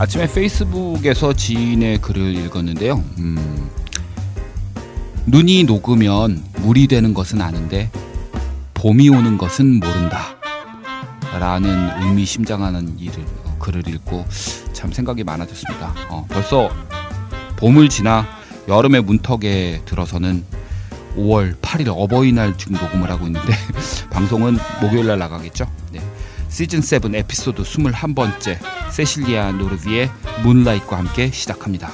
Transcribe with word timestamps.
아침에 0.00 0.32
페이스북에서 0.32 1.32
지인의 1.32 1.98
글을 1.98 2.36
읽었는데요. 2.36 3.02
음, 3.18 3.68
눈이 5.26 5.64
녹으면 5.64 6.44
물이 6.58 6.86
되는 6.86 7.12
것은 7.12 7.42
아는데 7.42 7.90
봄이 8.74 9.08
오는 9.08 9.36
것은 9.36 9.80
모른다. 9.80 10.36
라는 11.40 11.90
의미심장하는 12.00 12.98
일을 13.00 13.24
어, 13.44 13.56
글을 13.58 13.88
읽고 13.88 14.24
참 14.72 14.92
생각이 14.92 15.24
많아졌습니다. 15.24 15.92
어, 16.10 16.24
벌써 16.28 16.70
봄을 17.56 17.88
지나 17.88 18.24
여름의 18.68 19.02
문턱에 19.02 19.82
들어서는 19.84 20.44
5월 21.16 21.56
8일 21.56 21.88
어버이날 21.88 22.56
지금 22.56 22.76
녹음을 22.76 23.10
하고 23.10 23.26
있는데 23.26 23.52
방송은 24.10 24.58
목요일 24.80 25.08
날 25.08 25.18
나가겠죠. 25.18 25.66
네. 26.48 26.54
시즌 26.54 26.80
7 26.80 27.14
에피소드 27.14 27.62
21번째 27.62 28.58
세실리아 28.90 29.52
노르비의 29.52 30.10
문라이트와 30.42 30.98
함께 30.98 31.30
시작합니다. 31.30 31.92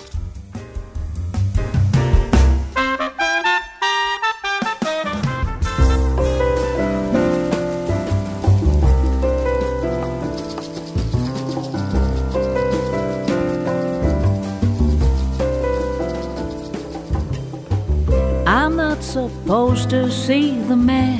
I'm 18.46 18.76
not 18.76 19.02
supposed 19.02 19.90
to 19.90 20.10
see 20.10 20.56
the 20.68 20.76
man 20.76 21.18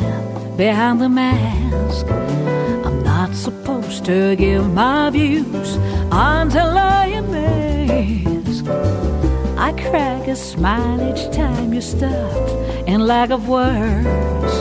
behind 0.57 1.01
the 1.01 1.09
mask. 1.09 2.24
Supposed 3.35 4.05
to 4.07 4.37
give 4.37 4.73
my 4.73 5.11
views 5.11 5.77
until 6.11 6.79
I 6.79 7.07
am 7.09 7.35
asked. 7.35 8.69
I 9.59 9.73
crack 9.73 10.29
a 10.29 10.37
smile 10.37 11.01
each 11.11 11.35
time 11.35 11.75
you 11.75 11.81
stop 11.81 12.49
in 12.87 13.01
lack 13.07 13.31
of 13.31 13.49
words. 13.49 14.55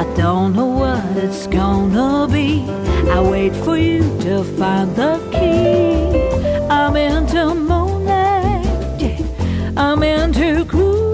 I 0.00 0.04
don't 0.16 0.54
know 0.54 0.66
what 0.66 1.16
it's 1.16 1.46
gonna 1.48 2.28
be. 2.32 2.64
I 3.10 3.20
wait 3.20 3.54
for 3.56 3.76
you 3.76 4.00
to 4.20 4.44
find 4.44 4.94
the 4.96 5.18
key. 5.32 6.68
I'm 6.70 6.96
into 6.96 7.54
moonlight. 7.54 9.00
yeah. 9.00 9.18
I'm 9.76 10.02
into 10.02 10.64
groove. 10.64 11.12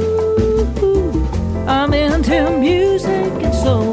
I'm 1.67 1.95
into 1.95 2.51
music, 2.59 3.33
and 3.43 3.55
so 3.55 3.90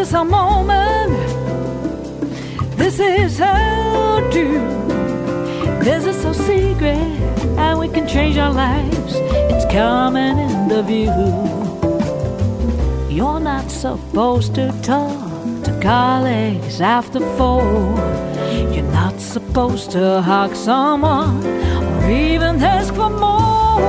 is 0.00 0.14
a 0.14 0.24
moment. 0.24 1.12
This 2.78 2.98
is 2.98 3.38
how 3.38 4.26
do. 4.32 4.48
This 5.84 6.06
is 6.06 6.22
so 6.22 6.32
secret, 6.32 7.18
and 7.58 7.78
we 7.78 7.88
can 7.88 8.08
change 8.08 8.38
our 8.38 8.52
lives. 8.52 9.12
It's 9.52 9.66
coming 9.70 10.38
into 10.38 10.82
view. 10.84 11.20
You're 13.14 13.40
not 13.40 13.70
supposed 13.70 14.54
to 14.54 14.72
talk 14.80 15.64
to 15.64 15.78
colleagues 15.82 16.80
after 16.80 17.20
four. 17.36 17.62
You're 18.72 18.92
not 19.00 19.20
supposed 19.20 19.90
to 19.90 20.22
hug 20.22 20.56
someone 20.56 21.44
or 21.44 22.10
even 22.10 22.62
ask 22.62 22.94
for 22.94 23.10
more. 23.10 23.80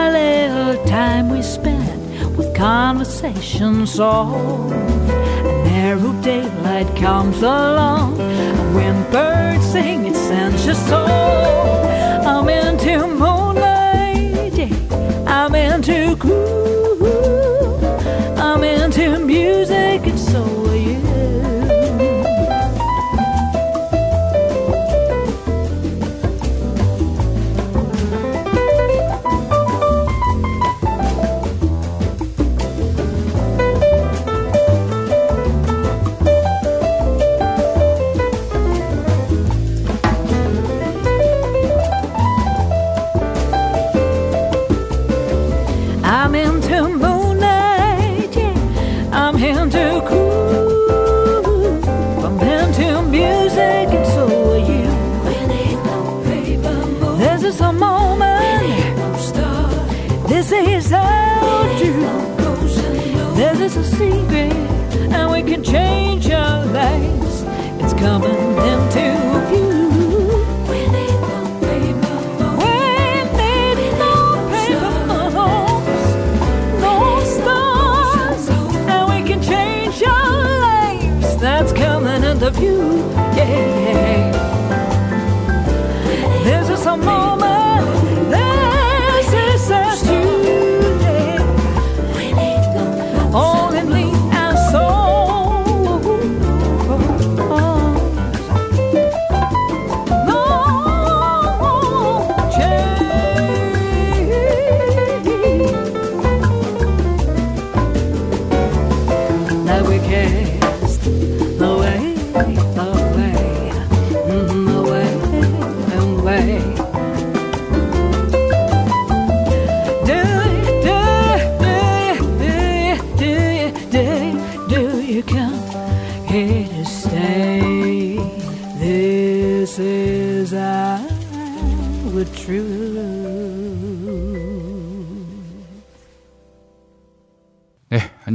A 0.00 0.04
little 0.18 0.84
time 0.86 1.28
we 1.28 1.36
with 1.36 1.71
conversation 2.54 3.86
solved. 3.86 4.72
A 4.72 5.64
narrow 5.64 6.12
daylight 6.22 6.94
comes 6.96 7.42
along, 7.42 8.20
and 8.20 8.74
when 8.74 8.94
birds 9.10 9.66
sing, 9.72 10.06
it 10.06 10.14
sends 10.14 10.64
your 10.66 10.74
soul. 10.74 11.08
I'm 12.26 12.48
into 12.48 13.06
moonlight. 13.06 14.58
I'm 15.26 15.54
into 15.54 16.16
groove, 16.16 16.61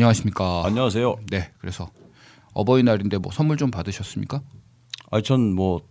안녕하십니까. 0.07 0.63
안녕하세요. 0.65 1.15
네, 1.31 1.51
그래서 1.59 1.89
어버이날인데 2.53 3.17
뭐 3.17 3.31
선물 3.33 3.57
좀 3.57 3.69
받으셨습니까? 3.71 4.41
아, 5.11 5.21
전뭐 5.21 5.81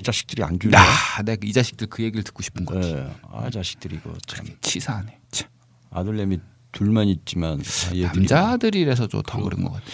이 0.00 0.02
자식들이 0.02 0.42
안 0.42 0.58
주냐? 0.58 0.76
야, 0.78 0.82
내가 1.24 1.40
이 1.44 1.52
자식들 1.52 1.86
그 1.86 2.02
얘기를 2.02 2.24
듣고 2.24 2.42
싶은 2.42 2.64
거지. 2.64 2.92
네. 2.94 3.08
아, 3.30 3.48
자식들이 3.50 3.96
이거 3.96 4.12
참 4.26 4.46
치사하네. 4.60 5.20
참. 5.30 5.48
아들내미 5.90 6.40
둘만 6.72 7.06
있지만 7.08 7.60
아, 7.60 7.94
남자들이라서 7.94 9.06
좀더 9.06 9.40
그런 9.42 9.62
것 9.64 9.72
같아. 9.74 9.84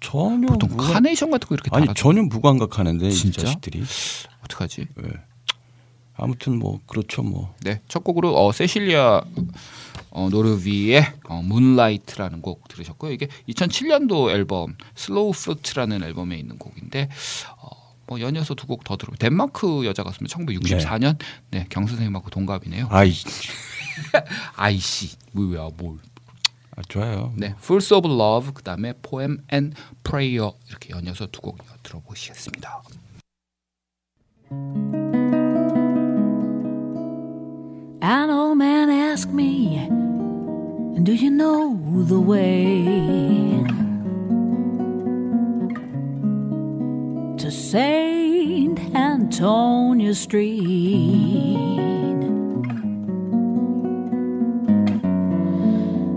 전혀 0.00 0.48
보통 0.48 0.70
무관- 0.70 0.92
카네이션 0.94 1.30
같은 1.30 1.48
거 1.48 1.54
이렇게 1.54 1.70
아니 1.72 1.86
달아. 1.86 1.94
전혀 1.94 2.22
무감각하는데 2.22 3.06
이 3.08 3.12
진짜? 3.12 3.42
자식들이 3.42 3.84
어떡하지? 4.44 4.88
예. 5.04 5.08
아무튼 6.16 6.58
뭐 6.58 6.80
그렇죠 6.86 7.22
뭐 7.22 7.54
네, 7.60 7.80
첫 7.88 8.02
곡으로 8.04 8.36
어, 8.36 8.52
세실리아 8.52 9.22
어, 10.10 10.28
노르비의 10.30 11.06
어, 11.28 11.42
Moonlight라는 11.42 12.40
곡 12.40 12.66
들으셨고요. 12.68 13.12
이게 13.12 13.28
2007년도 13.48 14.30
앨범 14.30 14.76
Slow 14.94 15.32
Fruit라는 15.32 16.02
앨범에 16.02 16.36
있는 16.36 16.56
곡인데 16.58 17.08
어, 17.58 17.68
뭐 18.06 18.20
연이어서 18.20 18.54
두 18.54 18.66
곡 18.66 18.84
더 18.84 18.96
들어. 18.96 19.12
덴마크 19.18 19.84
여자 19.84 20.02
가수면 20.04 20.28
1964년 20.28 21.18
네, 21.50 21.66
경 21.68 21.86
선생님하고 21.86 22.30
동갑이네요. 22.30 22.88
아이 22.90 23.12
아이씨 24.56 25.16
뭐야 25.32 25.70
뭘 25.76 25.98
아, 26.76 26.82
좋아요. 26.88 27.32
네, 27.36 27.54
Fools 27.58 27.92
of 27.94 28.08
Love 28.08 28.52
그다음에 28.54 28.92
Poem 29.02 29.38
and 29.52 29.76
Prayer 30.04 30.50
이렇게 30.68 30.90
연이어서 30.90 31.26
두 31.26 31.40
곡 31.42 31.58
들어보시겠습니다. 31.82 32.82
An 38.02 38.30
old 38.30 38.58
man 38.58 38.90
asked 38.90 39.32
me, 39.32 39.88
Do 41.02 41.14
you 41.14 41.30
know 41.30 41.80
the 42.04 42.20
way 42.20 42.84
to 47.38 47.50
Saint 47.50 48.78
Antonia 48.94 50.14
Street? 50.14 50.66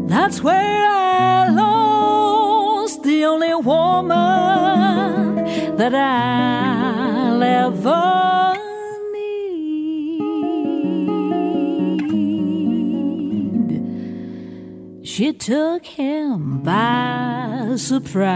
That's 0.07 0.43
where 0.43 0.85
I 0.85 1.49
lost 1.49 3.03
the 3.03 3.23
only 3.23 3.55
woman 3.55 4.15
that 5.77 5.95
I'll 5.95 7.41
ever 7.41 8.58
She 15.11 15.33
took 15.33 15.87
him 15.87 16.61
by 16.61 17.73
surprise. 17.77 18.29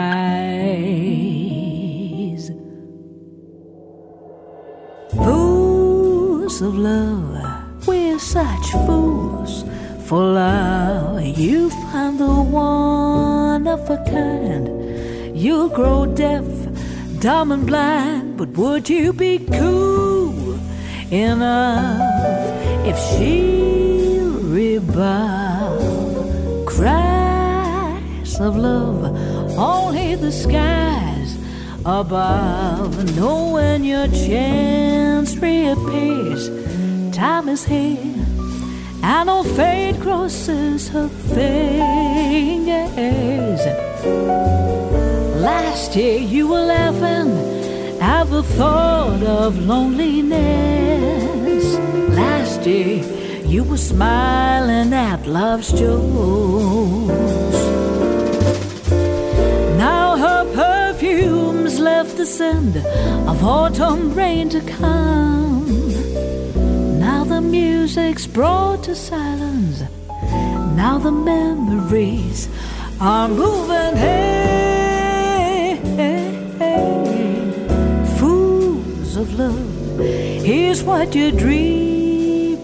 Fools 5.12 6.62
of 6.64 6.76
love, 6.76 7.88
we're 7.88 8.18
such 8.18 8.72
fools 8.88 9.64
for 10.08 10.24
love. 10.24 11.22
You 11.22 11.70
find 11.70 12.20
the 12.20 12.42
one 12.42 13.68
of 13.68 13.88
a 13.92 13.98
kind. 14.10 14.68
You'll 15.38 15.70
grow 15.70 16.08
deaf, 16.08 16.44
dumb, 17.20 17.52
and 17.52 17.68
blind. 17.68 18.36
But 18.36 18.50
would 18.58 18.90
you 18.90 19.14
be 19.14 19.38
cool 19.38 20.58
enough 21.12 22.02
if 22.88 22.98
she'll 22.98 24.40
rebuff 24.58 25.43
cries 26.84 28.40
of 28.42 28.58
love? 28.58 29.02
Only 29.58 30.16
the 30.16 30.32
skies 30.32 31.38
above 31.86 33.16
know 33.16 33.54
when 33.54 33.84
your 33.86 34.08
chance 34.08 35.38
reappears. 35.38 36.50
Time 37.16 37.48
is 37.48 37.64
here 37.64 37.98
and 39.02 39.30
old 39.30 39.48
fate 39.56 39.98
crosses 40.02 40.90
her 40.90 41.10
fingers. 41.36 42.42
Last 45.50 45.96
year 45.96 46.20
you 46.20 46.48
were 46.50 46.66
laughing 46.78 47.30
at 48.02 48.26
the 48.26 48.44
thought 48.44 49.24
of 49.24 49.58
loneliness. 49.72 51.66
Last 52.22 52.66
year 52.68 53.23
you 53.54 53.64
were 53.64 53.78
smiling 53.78 54.92
at 54.94 55.28
love's 55.28 55.72
jokes. 55.74 57.60
Now 59.78 60.18
her 60.18 60.44
perfumes 60.56 61.80
left 61.80 62.18
the 62.18 62.26
scent 62.26 62.78
of 63.30 63.44
autumn 63.44 64.16
rain 64.16 64.50
to 64.50 64.62
come. 64.62 65.68
Now 67.00 67.24
the 67.26 67.42
music's 67.42 68.26
brought 68.26 68.86
to 68.86 68.96
silence. 68.96 69.84
Now 70.76 70.98
the 70.98 71.12
memories 71.12 72.50
are 73.00 73.28
moving. 73.28 73.96
Hey, 73.96 75.80
hey, 76.00 76.26
hey. 76.58 78.16
Fools 78.18 79.16
of 79.16 79.32
love, 79.38 80.00
here's 80.00 80.82
what 80.82 81.14
you're 81.14 81.38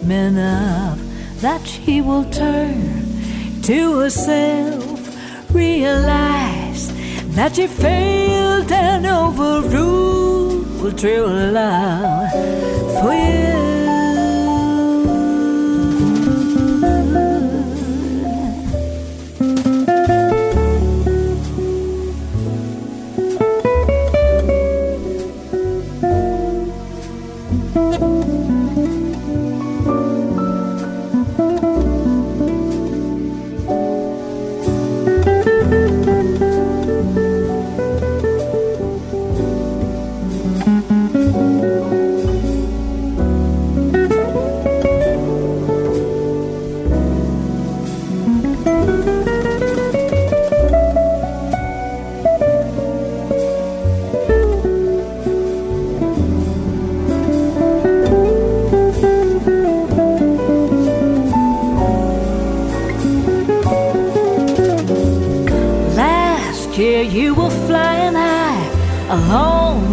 dreaming 0.09 0.39
of. 0.39 1.41
That 1.41 1.65
she 1.65 2.01
will 2.01 2.25
turn 2.31 3.61
to 3.61 3.99
herself, 3.99 5.53
realize 5.53 6.91
that 7.35 7.57
you 7.57 7.67
failed 7.67 8.71
and 8.71 9.05
overruled 9.05 10.97
true 10.97 11.27
love 11.27 12.31
for 13.01 13.13
you. 13.13 13.68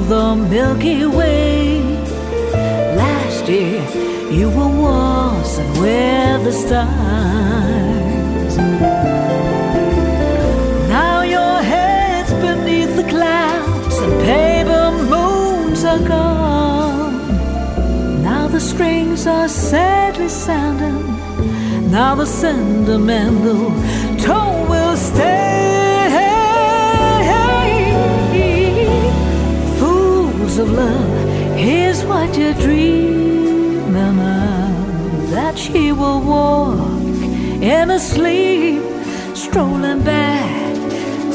The 0.09 0.37
Milky 0.37 1.05
Way. 1.05 1.81
Last 2.97 3.49
year 3.49 3.83
you 4.31 4.49
were 4.49 4.69
waltzing 4.69 5.69
with 5.81 6.45
the 6.45 6.53
stars. 6.53 8.57
Now 10.89 11.23
your 11.23 11.61
head's 11.61 12.33
beneath 12.35 12.95
the 12.95 13.09
clouds 13.09 13.99
and 13.99 14.23
paper 14.23 14.93
moons 15.11 15.85
are 15.85 16.07
gone. 16.07 18.23
Now 18.23 18.47
the 18.47 18.61
strings 18.61 19.27
are 19.27 19.49
sadly 19.49 20.29
sounding. 20.29 21.05
Now 21.91 22.15
the 22.15 22.27
sentimental 22.27 23.73
tone 24.19 24.69
will 24.69 24.97
stay. 24.97 25.66
Of 30.59 30.73
love, 30.73 31.29
here's 31.59 32.03
what 32.07 32.35
you're 32.39 32.55
dreaming 32.55 34.19
of. 34.19 35.31
That 35.31 35.59
she 35.59 35.93
will 35.93 36.23
walk 36.23 36.81
in 37.61 37.91
a 37.91 37.99
sleep, 37.99 38.81
strolling 39.35 40.03
back 40.03 40.75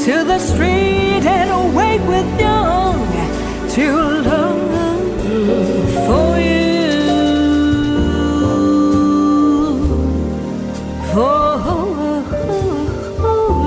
to 0.06 0.24
the 0.24 0.40
street 0.40 1.24
and 1.24 1.50
awake 1.52 2.04
with 2.08 2.40
young 2.40 2.98
to 3.70 3.92
love 4.26 4.72
for 6.06 6.38
you. 6.40 6.72
For 11.14 11.52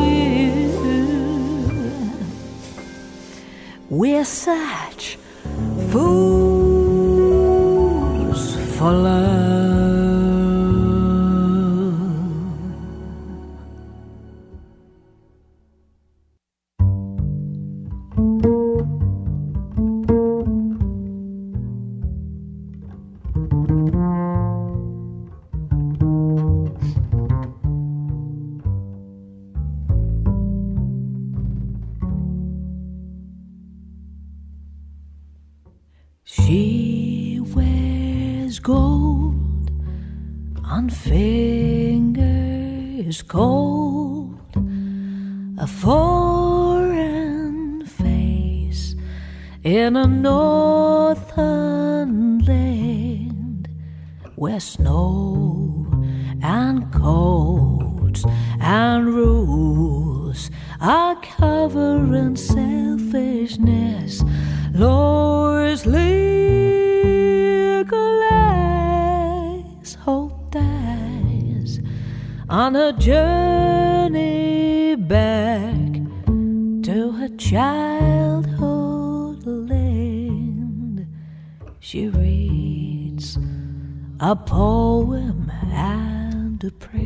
you. 0.04 0.36
We're 3.90 4.26
such 4.26 4.85
fool. 5.96 6.25
Cold 43.22 44.40
a 45.58 45.68
foreign 45.68 47.16
face 47.86 48.96
in 49.64 49.96
a 49.96 50.06
northern 50.06 51.60
land 52.40 53.70
where 54.36 54.60
snow 54.60 55.88
and 56.44 56.92
cold 56.94 58.18
and 58.60 59.06
rules 59.08 60.52
are 60.82 61.16
covering 61.22 62.36
selfishness. 62.36 64.24
Lord's 64.74 65.86
legalize 65.86 66.26
on 72.50 72.76
a 72.76 72.94
journey 72.94 74.96
back 74.96 75.94
to 76.84 77.12
her 77.12 77.30
childhood 77.38 79.46
land. 79.46 81.08
She 81.80 82.08
reads 82.08 83.38
a 84.20 84.36
poem 84.36 85.52
and 85.72 86.64
a 86.64 86.72
prayer. 86.72 87.06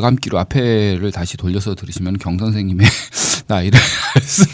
네, 0.00 0.06
되감기로 0.06 0.38
앞에를 0.38 1.12
다시 1.12 1.36
돌려서 1.36 1.74
들으시면 1.74 2.16
경 2.18 2.38
선생님의 2.38 2.86
나이를 3.46 3.78
알 4.14 4.22
수. 4.22 4.44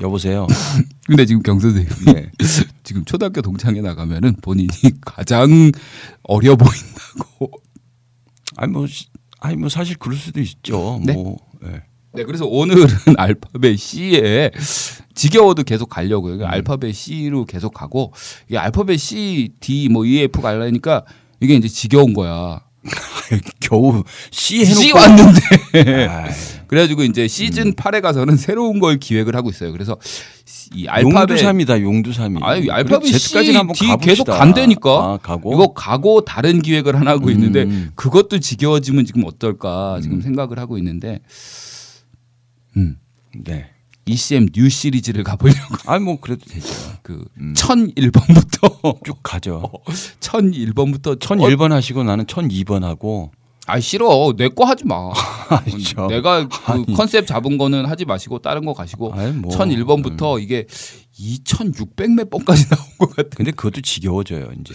여보세요. 0.00 0.46
근데 1.06 1.24
지금 1.24 1.42
경 1.42 1.60
선생님 1.60 1.88
네. 2.06 2.30
지금 2.82 3.04
초등학교 3.04 3.40
동창회 3.42 3.80
나가면은 3.80 4.34
본인이 4.42 4.68
가장 5.02 5.70
어려 6.24 6.56
보인다고. 6.56 7.50
아니 8.56 8.72
뭐 8.72 8.86
시- 8.88 9.06
아니 9.40 9.56
뭐 9.56 9.68
사실 9.68 9.96
그럴 9.96 10.16
수도 10.16 10.40
있죠. 10.40 11.00
네? 11.04 11.12
뭐 11.12 11.36
예. 11.64 11.82
네, 12.14 12.24
그래서 12.24 12.46
오늘은 12.46 12.86
알파벳 13.16 13.78
C에 13.78 14.50
지겨워도 15.14 15.62
계속 15.62 15.88
가려고요. 15.88 16.36
그러니까 16.38 16.52
알파벳 16.54 16.92
C로 16.94 17.44
계속 17.44 17.72
가고 17.74 18.12
이게 18.48 18.58
알파벳 18.58 18.98
C, 18.98 19.50
D, 19.60 19.88
뭐 19.88 20.04
E, 20.04 20.20
F 20.22 20.40
가려니까 20.40 21.04
이게 21.40 21.54
이제 21.54 21.68
지겨운 21.68 22.14
거야. 22.14 22.60
겨우 23.60 24.04
C 24.30 24.64
해놓고 24.64 24.80
C 24.80 24.92
왔는데. 24.92 25.40
아이, 26.08 26.30
그래가지고 26.66 27.04
이제 27.04 27.28
시즌 27.28 27.74
8에 27.74 28.00
가서는 28.02 28.36
새로운 28.36 28.78
걸 28.80 28.98
기획을 28.98 29.34
하고 29.36 29.50
있어요. 29.50 29.72
그래서 29.72 29.96
이 30.74 30.86
알파벳 30.88 31.30
용두삼이다 31.30 31.80
용두삼이. 31.82 32.40
아니 32.42 32.70
알파벳 32.70 33.02
그래, 33.02 33.18
C, 33.18 33.28
Z까지는 33.28 33.60
한번 33.60 33.74
다 33.74 33.86
가봅시다. 33.86 34.10
계속 34.10 34.24
간다니까. 34.24 34.90
아, 34.90 35.18
가고 35.22 35.52
이거 35.54 35.72
가고 35.72 36.24
다른 36.24 36.62
기획을 36.62 36.98
하나 36.98 37.12
하고 37.12 37.30
있는데 37.30 37.62
음. 37.64 37.90
그것도 37.94 38.40
지겨워지면 38.40 39.04
지금 39.04 39.24
어떨까 39.24 39.98
지금 40.02 40.20
생각을 40.20 40.58
하고 40.58 40.78
있는데 40.78 41.20
음. 42.76 42.96
네. 43.44 43.73
ECM 44.06 44.48
New 44.52 44.68
Series를 44.68 45.24
가보려고 45.24 45.76
아니 45.86 46.04
뭐 46.04 46.18
그래도 46.20 46.44
되죠. 46.46 46.66
그 47.02 47.24
음. 47.38 47.54
1001번부터 47.56 49.04
쭉 49.04 49.18
가죠. 49.22 49.70
1001번부터 50.20 51.18
1001번 51.18 51.70
하시고 51.70 52.04
나는 52.04 52.24
1002번 52.26 52.82
하고 52.82 53.30
아 53.66 53.80
싫어 53.80 54.34
내 54.36 54.48
거 54.48 54.64
하지 54.66 54.84
마. 54.84 55.10
아니죠. 55.48 56.06
내가 56.08 56.46
그 56.48 56.72
아니. 56.72 56.84
컨셉 56.94 57.26
잡은 57.26 57.56
거는 57.56 57.86
하지 57.86 58.04
마시고 58.04 58.40
다른 58.40 58.64
거 58.66 58.74
가시고 58.74 59.14
아이, 59.14 59.32
뭐. 59.32 59.50
1001번부터 59.56 60.40
이게 60.42 60.66
2600몇 61.18 62.28
번까지 62.30 62.68
나온 62.70 62.84
것 62.98 63.16
같아. 63.16 63.30
근데 63.36 63.50
그것도 63.52 63.80
지겨워져요 63.80 64.50
이제. 64.60 64.74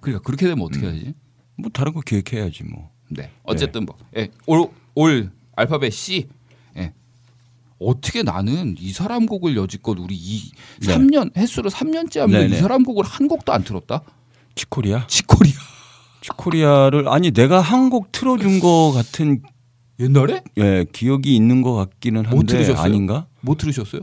그러니까 0.00 0.22
그렇게 0.22 0.46
되면 0.46 0.58
음. 0.60 0.62
어떻게 0.66 0.86
해야지? 0.86 1.14
뭐 1.56 1.70
다른 1.72 1.92
거 1.92 2.00
기획해야지 2.00 2.64
뭐. 2.64 2.90
네. 3.08 3.28
어쨌든 3.42 3.84
뭐, 3.86 3.96
예, 4.16 4.28
올, 4.46 4.68
올 4.94 5.32
알파벳 5.56 5.92
C. 5.92 6.28
예. 7.80 7.86
어떻게 7.86 8.22
나는 8.22 8.76
이 8.78 8.92
사람 8.92 9.26
곡을 9.26 9.56
여지껏 9.56 9.98
우리 9.98 10.14
이 10.14 10.50
네. 10.80 10.94
3년 10.96 11.36
횟수로 11.36 11.70
3년째 11.70 12.18
하면 12.20 12.40
네네. 12.42 12.56
이 12.56 12.60
사람 12.60 12.82
곡을 12.84 13.04
한 13.04 13.28
곡도 13.28 13.52
안 13.52 13.64
들었다. 13.64 14.02
치코리아? 14.54 15.06
치코리아. 15.06 15.54
치코리아를 16.22 17.08
아니 17.08 17.30
내가 17.30 17.60
한 17.60 17.88
곡 17.90 18.12
틀어준 18.12 18.60
거 18.60 18.92
같은 18.94 19.42
옛날에 19.98 20.42
예 20.58 20.84
기억이 20.92 21.34
있는 21.34 21.62
것 21.62 21.74
같기는 21.74 22.22
못 22.24 22.30
한데 22.40 22.52
들으셨어요? 22.52 22.84
아닌가? 22.84 23.26
뭐 23.40 23.56
들으셨어요? 23.56 24.02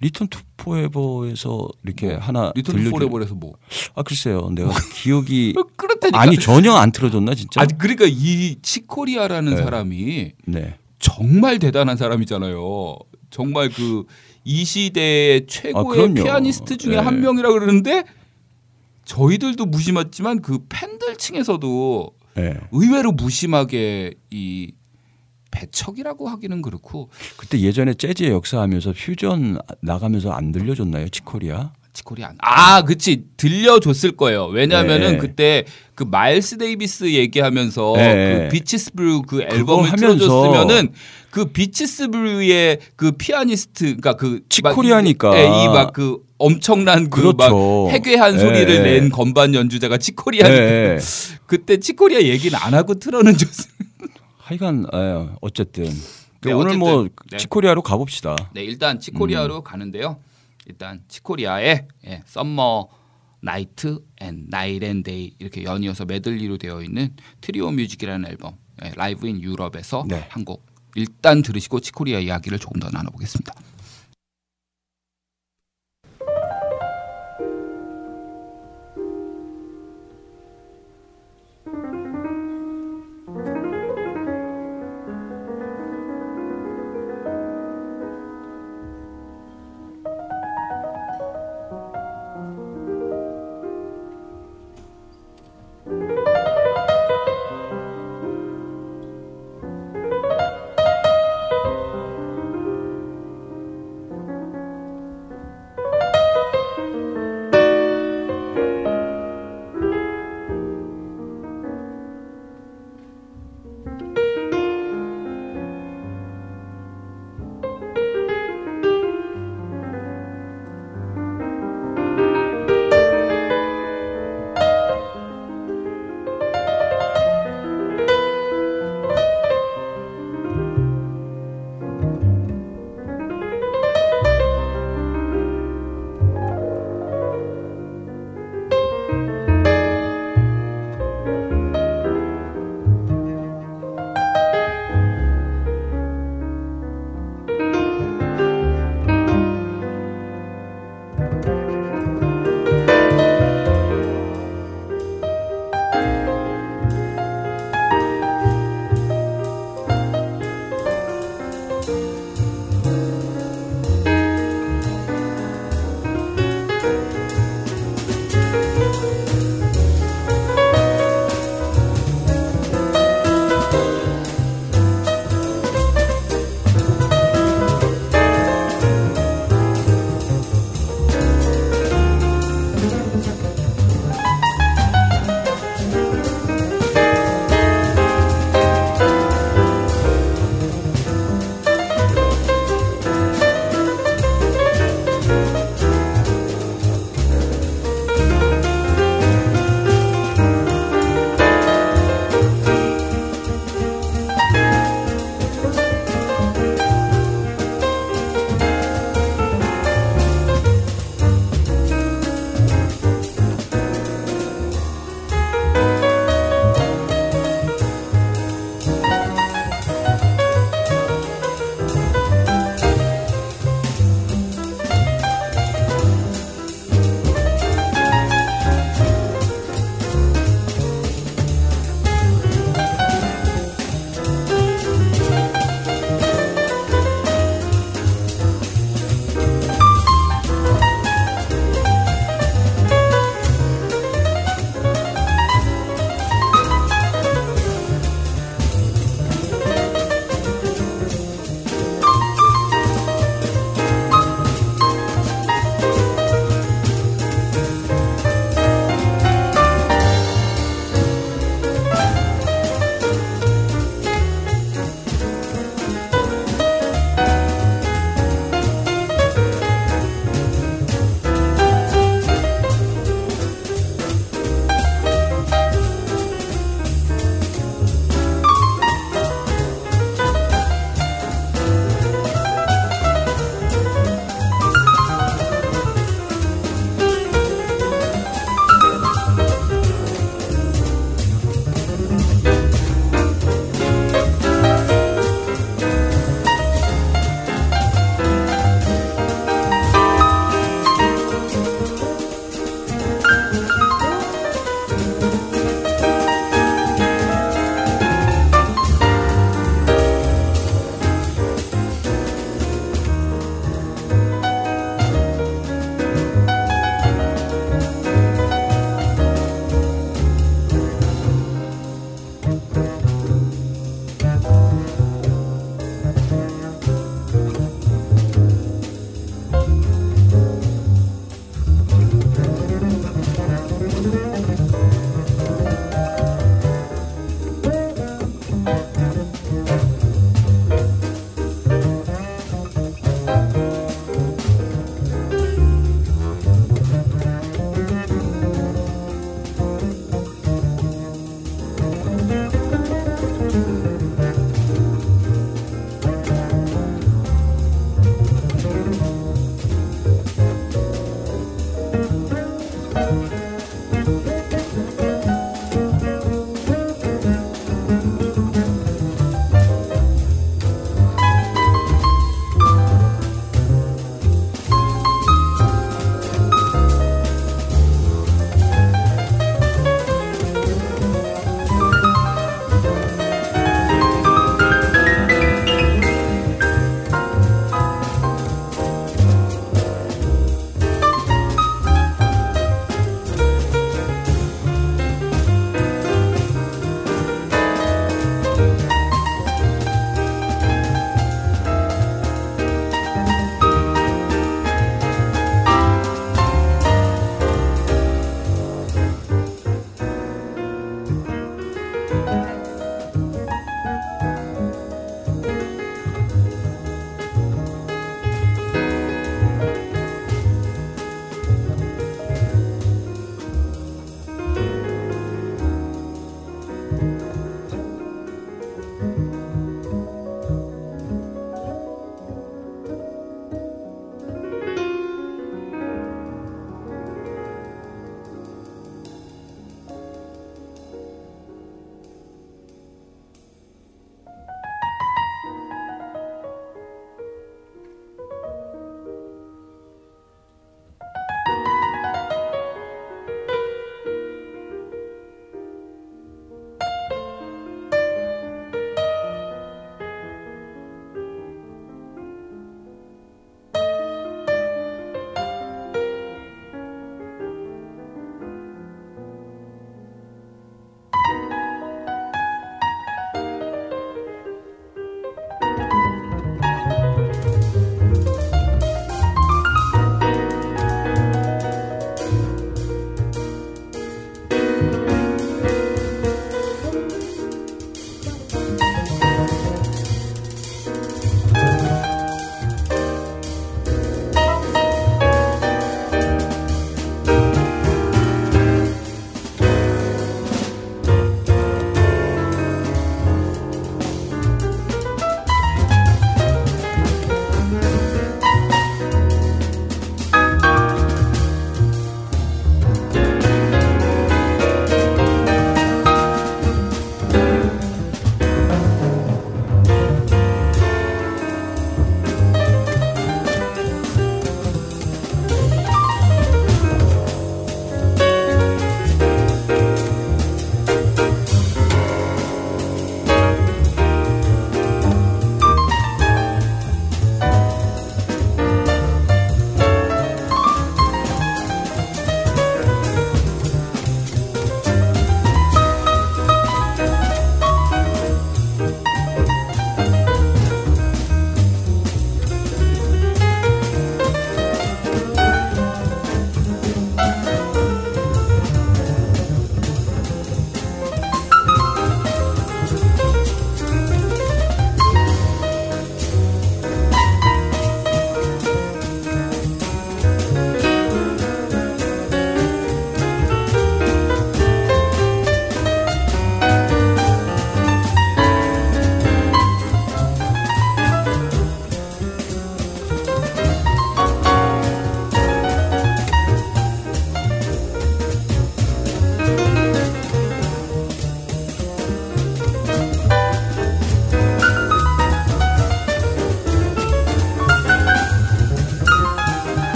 Return 0.00 0.26
to 0.28 0.40
Forever에서 0.56 1.68
이렇게 1.84 2.08
뭐, 2.08 2.18
하나 2.18 2.52
리틀 2.54 2.74
들려주- 2.74 2.90
Forever에서 2.90 3.34
뭐? 3.36 3.54
아 3.94 4.02
글쎄요 4.02 4.50
내가 4.50 4.72
기억이 4.94 5.54
그렇다니까. 5.76 6.20
아니 6.20 6.36
전혀 6.38 6.72
안 6.74 6.90
틀어줬나 6.92 7.34
진짜? 7.34 7.60
아니 7.60 7.78
그러니까 7.78 8.04
이 8.08 8.56
치코리아라는 8.60 9.54
네. 9.54 9.62
사람이 9.62 10.32
네. 10.46 10.76
정말 11.04 11.58
대단한 11.58 11.96
사람이잖아요. 11.96 12.96
정말 13.30 13.68
그 13.70 14.04
이 14.44 14.64
시대의 14.64 15.46
최고의 15.46 16.10
아. 16.10 16.14
피아니스트 16.14 16.76
중에 16.76 16.96
네. 16.96 17.00
한 17.00 17.20
명이라 17.20 17.50
그러는데 17.50 18.04
저희들도 19.06 19.66
무심했지만 19.66 20.42
그 20.42 20.58
팬들 20.68 21.16
층에서도 21.16 22.12
예. 22.38 22.60
의외로 22.72 23.12
무심하게 23.12 24.14
이 24.30 24.72
배척이라고 25.50 26.28
하기는 26.28 26.62
그렇고 26.62 27.10
그때 27.36 27.60
예전에 27.60 27.94
재즈 27.94 28.24
역사하면서 28.24 28.92
퓨전 28.92 29.58
나가면서 29.80 30.32
안 30.32 30.52
들려줬나요 30.52 31.08
치코리아? 31.08 31.72
치코리아 31.94 32.28
안- 32.28 32.36
아 32.40 32.82
그치 32.82 33.24
들려줬을 33.36 34.12
거예요 34.16 34.46
왜냐하면은 34.46 35.12
네. 35.12 35.18
그때 35.18 35.64
그 35.94 36.02
마일스 36.04 36.58
데이비스 36.58 37.12
얘기하면서 37.14 37.92
네. 37.96 38.38
그 38.42 38.48
Bitches 38.52 38.92
Brew 38.94 39.22
그 39.22 39.42
앨범을 39.42 39.94
틀어줬으면은 39.96 40.92
그 41.30 41.46
Bitches 41.46 42.08
Brew의 42.08 42.78
그 42.96 43.12
피아니스트 43.12 43.84
그러니까 43.84 44.14
그 44.16 44.40
치코리아니까. 44.48 45.36
이막 45.64 45.92
그 45.92 46.18
엄청난 46.38 47.08
그막 47.10 47.36
그렇죠. 47.36 47.88
해괴한 47.90 48.34
네. 48.34 48.38
소리를 48.40 48.82
낸 48.82 49.08
건반 49.08 49.54
연주자가 49.54 49.96
치코리아니까 49.96 50.54
예. 50.56 50.98
그때 51.46 51.78
치코리아 51.78 52.22
얘기는 52.22 52.56
안 52.60 52.74
하고 52.74 52.94
틀어는 52.94 53.36
줬어요 53.36 53.72
하여간 54.38 54.86
예, 54.92 55.28
어쨌든 55.40 55.84
네, 56.42 56.52
오늘 56.52 56.76
뭐 56.76 57.00
어쨌든, 57.02 57.10
네. 57.30 57.36
치코리아로 57.38 57.82
가봅시다. 57.82 58.36
네, 58.52 58.62
일단 58.64 59.00
치코리아로 59.00 59.58
음. 59.58 59.64
가는데요. 59.64 60.18
일단 60.66 61.02
치코리아의 61.08 61.88
예, 62.06 62.22
Summer 62.26 62.88
Night 63.40 64.00
and 64.20 64.46
Night 64.48 64.84
and 64.84 65.02
Day 65.02 65.34
이렇게 65.38 65.64
연이어서 65.64 66.06
메들리로 66.06 66.58
되어 66.58 66.82
있는 66.82 67.14
Trio 67.40 67.70
Music이라는 67.70 68.28
앨범 68.28 68.56
예, 68.84 68.90
Live 68.96 69.26
in 69.26 69.42
Europe에서 69.42 70.04
네. 70.08 70.26
한곡 70.30 70.66
일단 70.96 71.42
들으시고 71.42 71.80
치코리아 71.80 72.20
이야기를 72.20 72.58
조금 72.58 72.80
더 72.80 72.88
나눠보겠습니다. 72.90 73.52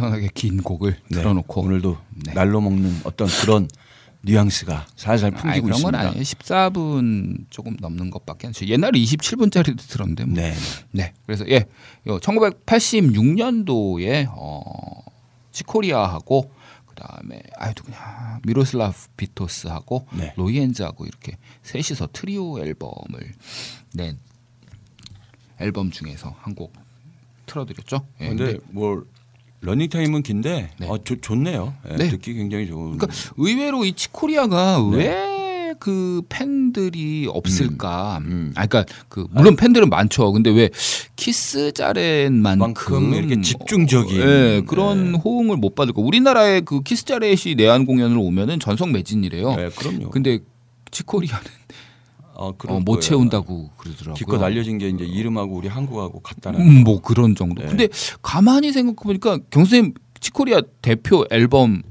엄청나게 0.00 0.30
긴 0.34 0.62
곡을 0.62 0.96
네, 1.08 1.18
틀어놓고 1.18 1.60
오늘도 1.60 1.98
네. 2.24 2.32
날로 2.32 2.60
먹는 2.62 3.00
어떤 3.04 3.28
그런 3.28 3.68
뉘앙스가 4.22 4.86
살살 4.96 5.32
아니, 5.34 5.40
풍기고 5.40 5.66
그런 5.66 5.82
건 5.82 5.94
있습니다. 5.94 6.08
아니에요. 6.08 6.22
14분 6.22 7.44
조금 7.50 7.76
넘는 7.80 8.10
것밖에 8.10 8.46
안 8.48 8.52
돼요. 8.52 8.70
옛날에 8.70 8.98
27분짜리도 8.98 9.78
들었는데 9.88 10.24
뭐. 10.24 10.34
네. 10.36 10.54
네. 10.92 11.12
그래서 11.26 11.44
예, 11.48 11.66
1986년도에 12.06 14.28
어, 14.34 15.02
치코리아하고 15.52 16.50
그다음에 16.86 17.42
아유 17.56 17.72
누구냐 17.76 18.40
미로슬라프 18.44 19.08
비토스하고 19.16 20.06
네. 20.12 20.32
로이엔즈하고 20.36 21.06
이렇게 21.06 21.36
셋이서 21.62 22.08
트리오 22.12 22.58
앨범을 22.60 23.32
낸 23.94 24.18
앨범 25.58 25.90
중에서 25.90 26.34
한 26.40 26.54
곡 26.54 26.72
틀어드렸죠. 27.46 28.06
예, 28.20 28.28
근데 28.28 28.58
뭐 28.68 29.02
러닝 29.62 29.90
타임은 29.90 30.22
긴데 30.22 30.70
네. 30.78 30.86
어, 30.88 30.98
좋, 31.04 31.20
좋네요. 31.20 31.74
예, 31.90 31.96
네. 31.96 32.08
듣기 32.08 32.34
굉장히 32.34 32.66
좋은. 32.66 32.96
그러니까 32.96 33.08
의외로 33.36 33.84
이 33.84 33.92
치코리아가 33.92 34.78
네. 34.92 35.74
왜그 35.76 36.22
팬들이 36.30 37.26
없을까? 37.28 38.18
음. 38.24 38.52
아, 38.56 38.66
그러니까 38.66 38.92
그 39.08 39.26
물론 39.30 39.56
팬들은 39.56 39.90
많죠. 39.90 40.32
근데 40.32 40.50
왜 40.50 40.70
키스 41.16 41.72
자렛만큼 41.72 42.58
만큼 42.58 43.14
이렇게 43.14 43.40
집중적인. 43.42 44.16
예, 44.18 44.62
그런 44.66 45.12
네. 45.12 45.18
호응을 45.18 45.58
못 45.58 45.74
받을까? 45.74 46.00
우리나라의 46.00 46.62
그 46.62 46.82
키스 46.82 47.04
자렛이 47.04 47.54
내한 47.56 47.84
공연을 47.84 48.16
오면은 48.16 48.60
전석 48.60 48.92
매진이래요. 48.92 49.56
네, 49.56 49.68
그럼요. 49.76 50.10
근데 50.10 50.38
치코리아는 50.90 51.44
어, 52.40 52.54
어, 52.68 52.80
못 52.80 52.84
거예요. 52.92 53.00
채운다고 53.00 53.70
그러더라고요. 53.76 54.14
기껏 54.14 54.42
알려진 54.42 54.78
게 54.78 54.88
이제 54.88 55.04
이름하고 55.04 55.54
우리 55.56 55.68
한국하고 55.68 56.20
같다는. 56.20 56.60
음, 56.60 56.84
뭐 56.84 57.00
그런 57.02 57.34
정도. 57.34 57.60
네. 57.62 57.68
근데 57.68 57.88
가만히 58.22 58.72
생각해 58.72 58.96
보니까 59.04 59.38
경선님 59.50 59.92
치코리아 60.20 60.62
대표 60.80 61.26
앨범 61.30 61.82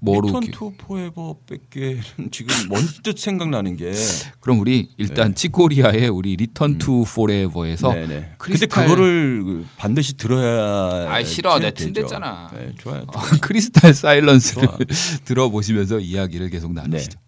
뭐로 0.00 0.26
Return 0.26 0.40
기- 0.40 0.50
투 0.50 0.72
포에버밖에는 0.76 2.00
지금 2.32 2.52
언뜻 2.68 3.16
생각나는 3.16 3.76
게. 3.76 3.92
그럼 4.40 4.58
우리 4.58 4.88
일단 4.96 5.32
치코리아의 5.36 6.08
우리 6.08 6.34
Return 6.34 6.78
to 6.78 7.04
Forever에서 7.04 7.92
네, 7.94 8.06
네. 8.08 8.34
근데 8.38 8.66
Crystal- 8.66 8.68
그거를 8.88 9.64
반드시 9.76 10.16
들어야. 10.16 11.08
아이, 11.08 11.24
싫어. 11.24 11.60
내 11.60 11.70
되죠. 11.70 11.92
튼댔잖아. 11.92 12.50
네, 12.52 12.72
좋아요. 12.78 13.02
어, 13.06 13.12
Crystal 13.40 13.94
Silence를. 13.94 14.68
들어보시면서 15.24 16.00
이야기를 16.00 16.50
계속 16.50 16.72
네. 16.72 16.80
나누시죠. 16.82 17.20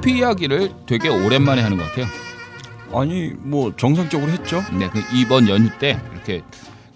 커피 0.00 0.16
이야기를 0.16 0.72
되게 0.86 1.08
오랜만에 1.10 1.60
하는 1.60 1.76
것 1.76 1.84
같아요. 1.84 2.06
아니 2.98 3.34
뭐 3.36 3.76
정상적으로 3.76 4.32
했죠. 4.32 4.62
네, 4.78 4.88
그 4.88 5.02
이번 5.14 5.46
연휴 5.46 5.68
때 5.78 6.00
이렇게 6.14 6.42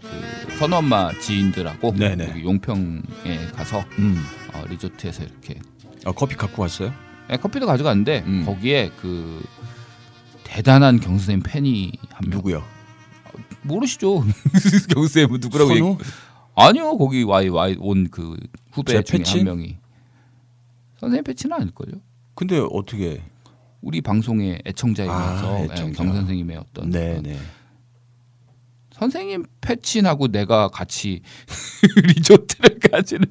그 0.00 0.56
선우 0.56 0.76
엄마 0.76 1.12
지인들하고 1.18 1.92
네네. 1.94 2.30
여기 2.30 2.44
용평에 2.44 3.02
가서 3.54 3.84
음. 3.98 4.24
어, 4.54 4.64
리조트에서 4.70 5.22
이렇게 5.22 5.60
아 6.06 6.12
커피 6.12 6.34
갖고 6.34 6.62
왔어요? 6.62 6.94
네, 7.28 7.36
커피도 7.36 7.66
가져갔는데 7.66 8.24
음. 8.26 8.44
거기에 8.46 8.90
그 9.02 9.44
대단한 10.42 10.98
경수 10.98 11.26
선생님 11.26 11.42
팬이 11.44 11.92
한 12.10 12.30
명. 12.30 12.38
누구요? 12.38 12.64
모르시죠? 13.62 14.20
경수 14.94 15.08
선생님은 15.08 15.40
누구라고 15.40 15.70
얘기? 15.72 15.80
선우? 15.80 15.98
아니요, 16.56 16.96
거기 16.96 17.22
와이 17.22 17.48
와이 17.50 17.76
온 17.78 18.08
그 18.10 18.38
후배 18.72 18.94
제 18.94 19.02
중에 19.02 19.18
패치? 19.18 19.36
한 19.38 19.44
명이 19.44 19.76
선생님 21.00 21.24
패치는 21.24 21.54
아닐걸요? 21.54 22.00
근데 22.34 22.58
어떻게? 22.70 23.22
우리 23.80 24.00
방송의 24.00 24.62
애청자이면서 24.66 25.54
아, 25.56 25.60
예, 25.60 25.64
애청자. 25.64 26.02
경 26.02 26.12
선생님의 26.14 26.56
어떤 26.56 26.90
네, 26.90 27.20
네. 27.22 27.36
선생님 28.92 29.44
패친하고 29.60 30.28
내가 30.28 30.68
같이 30.68 31.20
리조트를 32.16 32.78
가지는 32.90 33.26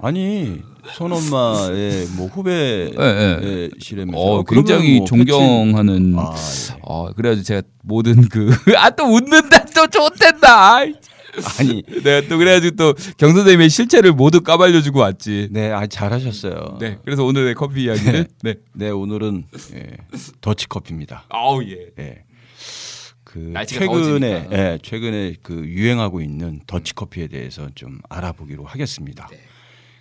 아니 0.00 0.60
손엄마의 0.94 2.06
뭐 2.16 2.26
후배 2.28 2.90
예, 2.98 3.40
예. 3.42 3.70
시라면서 3.78 4.18
어, 4.20 4.42
굉장히 4.44 5.04
존경하는 5.04 6.14
아, 6.18 6.34
예. 6.34 6.78
어 6.82 7.12
그래가지고 7.12 7.44
제가 7.44 7.62
모든 7.82 8.28
그 8.28 8.50
아 8.76 8.90
또 8.90 9.04
웃는다 9.04 9.64
또 9.66 9.86
좋댄다 9.86 10.80
아니 11.58 11.82
내가 12.02 12.28
또 12.28 12.38
그래가지고 12.38 12.76
또경 12.76 13.34
선생님의 13.34 13.70
실체를 13.70 14.12
모두 14.12 14.40
까발려주고 14.40 14.98
왔지 14.98 15.48
네, 15.50 15.70
아 15.70 15.86
잘하셨어요. 15.86 16.78
네 16.80 16.98
그래서 17.04 17.24
오늘의 17.24 17.54
커피 17.54 17.84
이야기는 17.84 18.26
네 18.42 18.54
네, 18.72 18.90
오늘은 18.90 19.44
예, 19.74 19.96
더치 20.40 20.68
커피입니다. 20.68 21.24
아우 21.28 21.62
예 21.64 21.90
예. 21.98 22.24
그 23.24 23.52
최근에. 23.66 24.48
예, 24.52 24.78
최근에 24.80 25.34
그 25.42 25.54
유행하고 25.66 26.20
있는 26.20 26.60
더치 26.68 26.94
커피에 26.94 27.26
대해서 27.26 27.68
좀 27.74 27.98
알아보기로 28.08 28.64
하겠습니다. 28.64 29.26
네. 29.28 29.40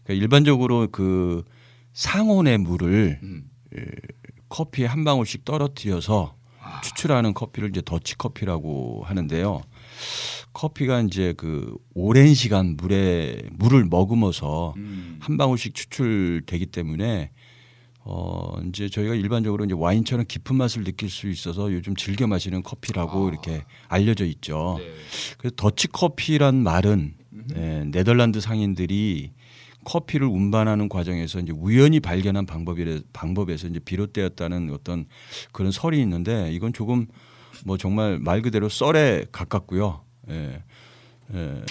그러니까 0.03 0.23
일반적으로 0.23 0.87
그 0.91 1.43
상온의 1.93 2.59
물을 2.59 3.19
음. 3.23 3.49
예, 3.75 3.85
커피에 4.49 4.85
한 4.85 5.03
방울씩 5.03 5.45
떨어뜨려서 5.45 6.35
아. 6.61 6.81
추출하는 6.81 7.33
커피를 7.33 7.69
이제 7.69 7.81
더치 7.83 8.17
커피라고 8.17 9.03
하는데요. 9.05 9.61
커피가 10.53 11.01
이제 11.01 11.33
그 11.35 11.75
오랜 11.93 12.33
시간 12.33 12.77
물에 12.77 13.41
물을 13.51 13.85
머금어서 13.85 14.73
음. 14.77 15.17
한 15.19 15.37
방울씩 15.37 15.73
추출되기 15.73 16.67
때문에 16.67 17.31
어 18.05 18.59
이제 18.67 18.89
저희가 18.89 19.15
일반적으로 19.15 19.65
이제 19.65 19.73
와인처럼 19.73 20.25
깊은 20.27 20.55
맛을 20.55 20.83
느낄 20.83 21.09
수 21.09 21.29
있어서 21.29 21.71
요즘 21.73 21.95
즐겨 21.95 22.27
마시는 22.27 22.61
커피라고 22.61 23.25
아. 23.25 23.29
이렇게 23.29 23.63
알려져 23.87 24.25
있죠. 24.25 24.75
네. 24.79 24.85
그래서 25.37 25.55
더치 25.55 25.87
커피란 25.87 26.55
말은 26.55 27.15
예, 27.55 27.83
네덜란드 27.87 28.39
상인들이 28.39 29.31
커피를 29.85 30.27
운반하는 30.27 30.87
과정에서 30.89 31.39
이제 31.39 31.51
우연히 31.51 31.99
발견한 31.99 32.45
방법이 32.45 33.01
방법에서 33.11 33.67
이제 33.67 33.79
비롯되었다는 33.79 34.71
어떤 34.71 35.05
그런 35.51 35.71
설이 35.71 35.99
있는데 36.01 36.51
이건 36.53 36.73
조금 36.73 37.07
뭐 37.65 37.77
정말 37.77 38.19
말 38.19 38.41
그대로 38.41 38.69
썰에 38.69 39.25
가깝고요. 39.31 40.01
예. 40.29 40.63
예, 41.33 41.63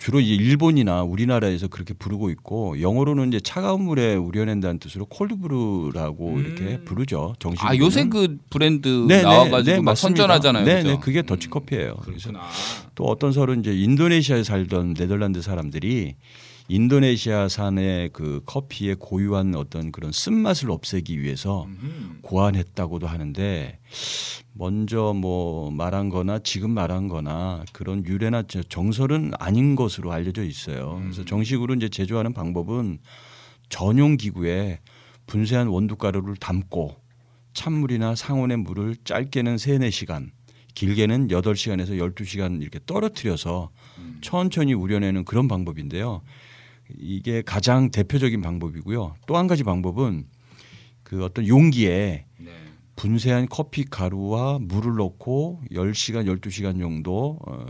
주로 0.00 0.20
이제 0.20 0.34
일본이나 0.34 1.02
우리나라에서 1.02 1.68
그렇게 1.68 1.94
부르고 1.94 2.28
있고 2.30 2.80
영어로는 2.80 3.28
이제 3.28 3.40
차가운 3.40 3.82
물에 3.82 4.16
우려낸다는 4.16 4.78
뜻으로 4.78 5.06
콜드브루라고 5.06 6.40
이렇게 6.40 6.80
부르죠. 6.84 7.34
정식. 7.38 7.64
아 7.64 7.76
요새 7.78 8.08
그 8.08 8.36
브랜드 8.50 8.88
네, 8.88 9.18
네, 9.18 9.22
나와가지고 9.22 9.62
네, 9.64 9.76
막 9.76 9.92
맞습니다. 9.92 10.22
선전하잖아요 10.22 10.64
네? 10.64 10.82
네, 10.82 10.98
그게 11.00 11.22
더치 11.22 11.48
커피예요. 11.48 11.94
그래서 12.02 12.30
또 12.94 13.04
어떤 13.04 13.32
설은 13.32 13.60
이제 13.60 13.72
인도네시아에 13.72 14.42
살던 14.42 14.94
네덜란드 14.94 15.40
사람들이 15.40 16.16
인도네시아산의 16.68 18.10
그 18.12 18.42
커피의 18.46 18.96
고유한 18.98 19.54
어떤 19.54 19.92
그런 19.92 20.12
쓴맛을 20.12 20.70
없애기 20.70 21.20
위해서 21.20 21.64
음. 21.66 22.18
고안했다고도 22.22 23.06
하는데 23.06 23.78
먼저 24.52 25.12
뭐 25.14 25.70
말한 25.70 26.08
거나 26.08 26.38
지금 26.40 26.70
말한 26.70 27.08
거나 27.08 27.64
그런 27.72 28.04
유래나 28.04 28.44
저- 28.48 28.62
정설은 28.62 29.32
아닌 29.38 29.76
것으로 29.76 30.12
알려져 30.12 30.42
있어요. 30.44 30.98
그래서 31.02 31.24
정식으로 31.24 31.74
이제 31.74 31.88
제조하는 31.88 32.32
방법은 32.32 32.98
전용 33.68 34.16
기구에 34.16 34.80
분쇄한 35.26 35.68
원두 35.68 35.96
가루를 35.96 36.36
담고 36.36 36.96
찬물이나 37.52 38.14
상온의 38.14 38.58
물을 38.58 38.96
짧게는 39.04 39.58
3, 39.58 39.78
4시간, 39.80 40.30
길게는 40.74 41.28
8시간에서 41.28 41.98
12시간 42.14 42.60
이렇게 42.60 42.78
떨어뜨려서 42.86 43.70
천천히 44.20 44.74
우려내는 44.74 45.24
그런 45.24 45.48
방법인데요. 45.48 46.22
이게 46.98 47.42
가장 47.42 47.90
대표적인 47.90 48.40
방법이고요. 48.40 49.14
또 49.26 49.36
한 49.36 49.46
가지 49.46 49.64
방법은 49.64 50.26
그 51.02 51.24
어떤 51.24 51.46
용기에 51.46 52.24
네. 52.38 52.50
분쇄한 52.96 53.48
커피 53.48 53.84
가루와 53.84 54.58
물을 54.60 54.96
넣고 54.96 55.62
10시간, 55.70 56.26
12시간 56.26 56.80
정도 56.80 57.38
어, 57.46 57.66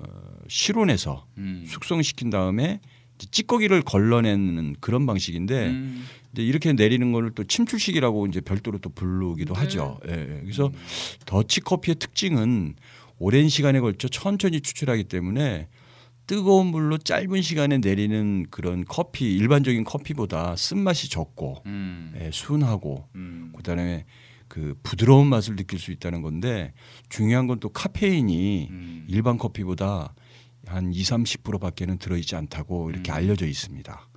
실온에서 0.48 1.26
음. 1.38 1.64
숙성시킨 1.66 2.30
다음에 2.30 2.80
찌꺼기를 3.18 3.82
걸러내는 3.82 4.76
그런 4.80 5.06
방식인데 5.06 5.66
음. 5.68 6.04
이제 6.32 6.42
이렇게 6.42 6.72
내리는 6.72 7.12
거를 7.12 7.30
또 7.34 7.44
침출식이라고 7.44 8.26
이제 8.26 8.40
별도로 8.40 8.78
또 8.78 8.90
부르기도 8.90 9.54
네. 9.54 9.60
하죠. 9.60 9.98
예, 10.08 10.12
예. 10.12 10.40
그래서 10.42 10.70
더치 11.24 11.60
커피의 11.62 11.96
특징은 11.96 12.74
오랜 13.18 13.48
시간에 13.48 13.80
걸쳐 13.80 14.08
천천히 14.08 14.60
추출하기 14.60 15.04
때문에 15.04 15.68
뜨거운 16.26 16.66
물로 16.66 16.98
짧은 16.98 17.40
시간에 17.42 17.78
내리는 17.78 18.46
그런 18.50 18.84
커피 18.84 19.34
일반적인 19.36 19.84
커피보다 19.84 20.56
쓴맛이 20.56 21.08
적고 21.08 21.62
음. 21.66 22.14
예, 22.20 22.30
순하고 22.32 23.08
음. 23.14 23.52
그다음에 23.56 24.04
그 24.48 24.76
부드러운 24.82 25.28
맛을 25.28 25.56
느낄 25.56 25.78
수 25.78 25.92
있다는 25.92 26.22
건데 26.22 26.72
중요한 27.08 27.46
건 27.46 27.58
또 27.60 27.68
카페인이 27.68 28.68
음. 28.70 29.06
일반 29.08 29.38
커피보다 29.38 30.14
한 30.66 30.92
2, 30.92 31.00
30%밖에는 31.02 31.98
들어 31.98 32.16
있지 32.16 32.34
않다고 32.34 32.90
이렇게 32.90 33.12
음. 33.12 33.14
알려져 33.14 33.46
있습니다. 33.46 34.08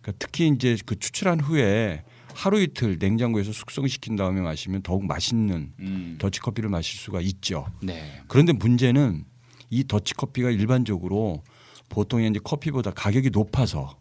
그러니까 0.00 0.12
특히 0.18 0.48
이제 0.48 0.76
그 0.86 0.98
추출한 0.98 1.38
후에 1.38 2.02
하루 2.34 2.60
이틀 2.62 2.96
냉장고에서 2.98 3.52
숙성시킨 3.52 4.16
다음에 4.16 4.40
마시면 4.40 4.82
더욱 4.82 5.04
맛있는 5.04 5.72
음. 5.80 6.16
더치 6.18 6.40
커피를 6.40 6.70
마실 6.70 6.98
수가 6.98 7.20
있죠. 7.20 7.66
네. 7.82 8.22
그런데 8.26 8.52
문제는 8.52 9.24
이 9.70 9.84
더치 9.86 10.14
커피가 10.14 10.50
일반적으로 10.50 11.42
보통 11.88 12.22
이제 12.22 12.38
커피보다 12.42 12.90
가격이 12.90 13.30
높아서 13.30 13.98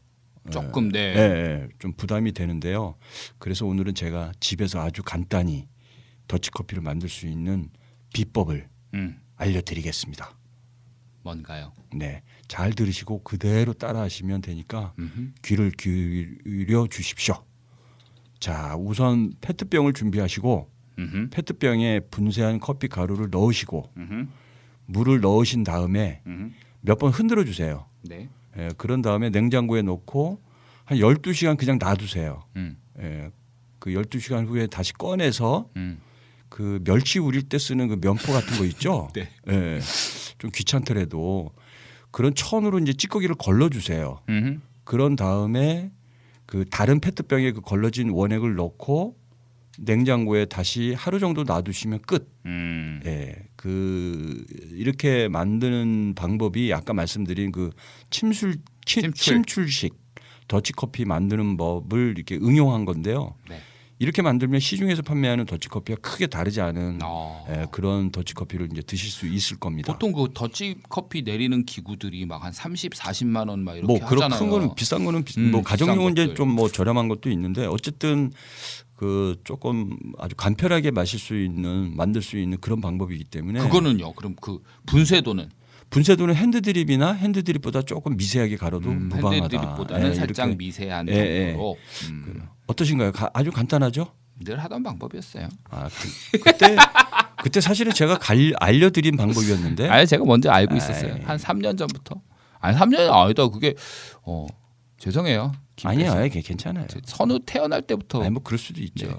조금 0.51 0.89
네. 0.89 0.99
예, 0.99 1.19
예, 1.19 1.67
좀 1.79 1.93
부담이 1.93 2.31
되는데요. 2.31 2.95
그래서 3.37 3.65
오늘은 3.65 3.95
제가 3.95 4.31
집에서 4.39 4.79
아주 4.81 5.03
간단히 5.03 5.67
더치 6.27 6.51
커피를 6.51 6.83
만들 6.83 7.09
수 7.09 7.27
있는 7.27 7.69
비법을 8.13 8.69
음. 8.93 9.19
알려드리겠습니다. 9.35 10.37
뭔가요? 11.23 11.73
네, 11.93 12.23
잘 12.47 12.71
들으시고 12.71 13.23
그대로 13.23 13.73
따라하시면 13.73 14.41
되니까 14.41 14.93
음흠. 14.97 15.33
귀를 15.43 15.71
기울여 15.71 16.87
주십시오. 16.87 17.43
자, 18.39 18.75
우선 18.77 19.33
페트병을 19.41 19.93
준비하시고 19.93 20.71
음흠. 20.99 21.29
페트병에 21.29 22.01
분쇄한 22.11 22.59
커피 22.59 22.87
가루를 22.87 23.29
넣으시고 23.29 23.91
음흠. 23.97 24.27
물을 24.85 25.19
넣으신 25.19 25.63
다음에. 25.63 26.21
몇 26.81 26.97
번 26.99 27.11
흔들어 27.11 27.43
주세요. 27.43 27.85
네. 28.03 28.29
예, 28.57 28.69
그런 28.77 29.01
다음에 29.01 29.29
냉장고에 29.29 29.81
넣고 29.81 30.39
한 30.85 30.97
12시간 30.99 31.57
그냥 31.57 31.77
놔두세요. 31.79 32.43
음. 32.55 32.77
예, 32.99 33.29
그 33.79 33.91
12시간 33.91 34.47
후에 34.47 34.67
다시 34.67 34.93
꺼내서 34.93 35.69
음. 35.75 35.99
그 36.49 36.79
멸치 36.83 37.19
우릴 37.19 37.43
때 37.43 37.57
쓰는 37.57 37.87
그 37.89 37.95
면포 38.01 38.31
같은 38.31 38.57
거 38.57 38.65
있죠? 38.65 39.09
네. 39.15 39.29
예, 39.49 39.79
좀 40.37 40.49
귀찮더라도 40.53 41.51
그런 42.11 42.33
천으로 42.33 42.79
이제 42.79 42.93
찌꺼기를 42.93 43.35
걸러주세요. 43.35 44.21
음흠. 44.29 44.59
그런 44.85 45.15
다음에 45.15 45.91
그 46.45 46.63
다른 46.71 46.99
페트병에 47.01 47.51
그 47.51 47.61
걸러진 47.61 48.09
원액을 48.09 48.55
넣고 48.55 49.17
냉장고에 49.79 50.45
다시 50.45 50.93
하루 50.93 51.19
정도 51.19 51.43
놔두시면 51.43 52.01
끝. 52.01 52.29
음. 52.45 53.01
예, 53.05 53.35
그 53.55 54.43
이렇게 54.71 55.27
만드는 55.27 56.13
방법이 56.15 56.73
아까 56.73 56.93
말씀드린 56.93 57.51
그 57.51 57.69
침술 58.09 58.57
치- 58.85 59.01
침출. 59.01 59.13
침출식 59.43 59.93
더치 60.47 60.73
커피 60.73 61.05
만드는 61.05 61.57
법을 61.57 62.13
이렇게 62.15 62.35
응용한 62.35 62.85
건데요. 62.85 63.35
네. 63.49 63.59
이렇게 63.99 64.21
만들면 64.21 64.59
시중에서 64.59 65.01
판매하는 65.01 65.45
더치커피와 65.45 65.97
크게 66.03 66.27
다르지 66.27 66.61
않은 66.61 66.99
아. 67.01 67.43
예, 67.49 67.65
그런 67.71 68.11
더치커피를 68.11 68.69
이제 68.71 68.81
드실 68.83 69.09
수 69.09 69.25
있을 69.25 69.57
겁니다. 69.57 69.91
보통 69.91 70.11
그 70.13 70.27
더치 70.35 70.75
커피 70.87 71.23
내리는 71.23 71.65
기구들이 71.65 72.25
막 72.27 72.43
한 72.43 72.53
30, 72.53 72.93
40만 72.93 73.49
원 73.49 73.63
막 73.63 73.75
이렇게 73.75 73.87
뭐 73.87 73.97
그런 74.07 74.25
하잖아요. 74.31 74.39
큰 74.39 74.49
거는 74.51 74.75
비싼 74.75 75.03
거는 75.03 75.23
비, 75.23 75.39
음, 75.39 75.49
뭐 75.51 75.61
비싼 75.61 75.87
가정용 75.87 76.11
이제. 76.11 76.33
좀 76.35 76.49
뭐 76.49 76.69
저렴한 76.69 77.07
것도 77.07 77.31
있는데 77.31 77.65
어쨌든 77.65 78.31
그 78.97 79.39
조금 79.43 79.95
아주 80.17 80.35
간편하게 80.35 80.89
마실 80.91 81.19
수 81.19 81.37
있는 81.39 81.95
만들 81.95 82.21
수 82.23 82.37
있는 82.37 82.57
그런 82.59 82.81
방법이기 82.81 83.25
때문에 83.25 83.59
그거는요. 83.61 84.11
그럼 84.13 84.35
그 84.41 84.59
분쇄도는 84.87 85.49
분쇄도는 85.91 86.35
핸드드립이나 86.35 87.13
핸드드립보다 87.13 87.83
조금 87.83 88.17
미세하게 88.17 88.57
가로도 88.57 88.89
음, 88.89 89.03
무방하다. 89.09 89.35
핸드드립보다는 89.35 90.09
예, 90.09 90.13
살짝 90.15 90.47
이렇게. 90.47 90.57
미세한 90.57 91.07
예, 91.09 91.13
예. 91.13 91.45
정도로 91.51 91.77
음, 92.09 92.41
어떠신가요? 92.65 93.11
가- 93.13 93.29
아주 93.33 93.51
간단하죠? 93.51 94.11
늘 94.43 94.57
하던 94.63 94.81
방법이었어요. 94.83 95.47
아 95.69 95.87
그, 96.31 96.39
그때 96.39 96.75
그때 97.43 97.61
사실은 97.61 97.93
제가 97.93 98.17
갈, 98.17 98.51
알려드린 98.59 99.15
방법이었는데 99.15 99.87
아니 99.89 100.07
제가 100.07 100.25
먼저 100.25 100.49
알고 100.49 100.75
있었어요. 100.75 101.13
네. 101.13 101.19
아이. 101.21 101.25
한 101.25 101.37
3년 101.37 101.77
전부터. 101.77 102.19
아니 102.59 102.75
3년이 102.75 103.09
아니다. 103.11 103.47
그게 103.47 103.75
어 104.23 104.47
죄송해요. 104.97 105.51
대사. 105.75 105.89
아니, 105.89 106.29
괜찮아요. 106.29 106.87
제 106.87 106.99
선우 107.05 107.39
태어날 107.45 107.81
때부터 107.81 108.21
아니 108.21 108.31
뭐 108.31 108.41
그럴 108.43 108.57
수도 108.57 108.81
있죠. 108.81 109.07
네. 109.07 109.13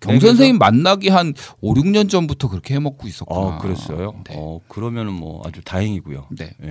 네, 0.00 0.12
경 0.12 0.20
선생님 0.20 0.58
만나기 0.58 1.08
한 1.08 1.34
5, 1.60 1.74
6년 1.74 2.08
전부터 2.08 2.48
그렇게 2.48 2.74
해 2.74 2.78
먹고 2.78 3.08
있었구나. 3.08 3.40
어, 3.40 3.58
그랬어요. 3.58 4.22
네. 4.28 4.34
어, 4.36 4.60
그러면은 4.68 5.12
뭐 5.12 5.42
아주 5.44 5.60
다행이고요. 5.64 6.28
네. 6.38 6.52
예. 6.62 6.66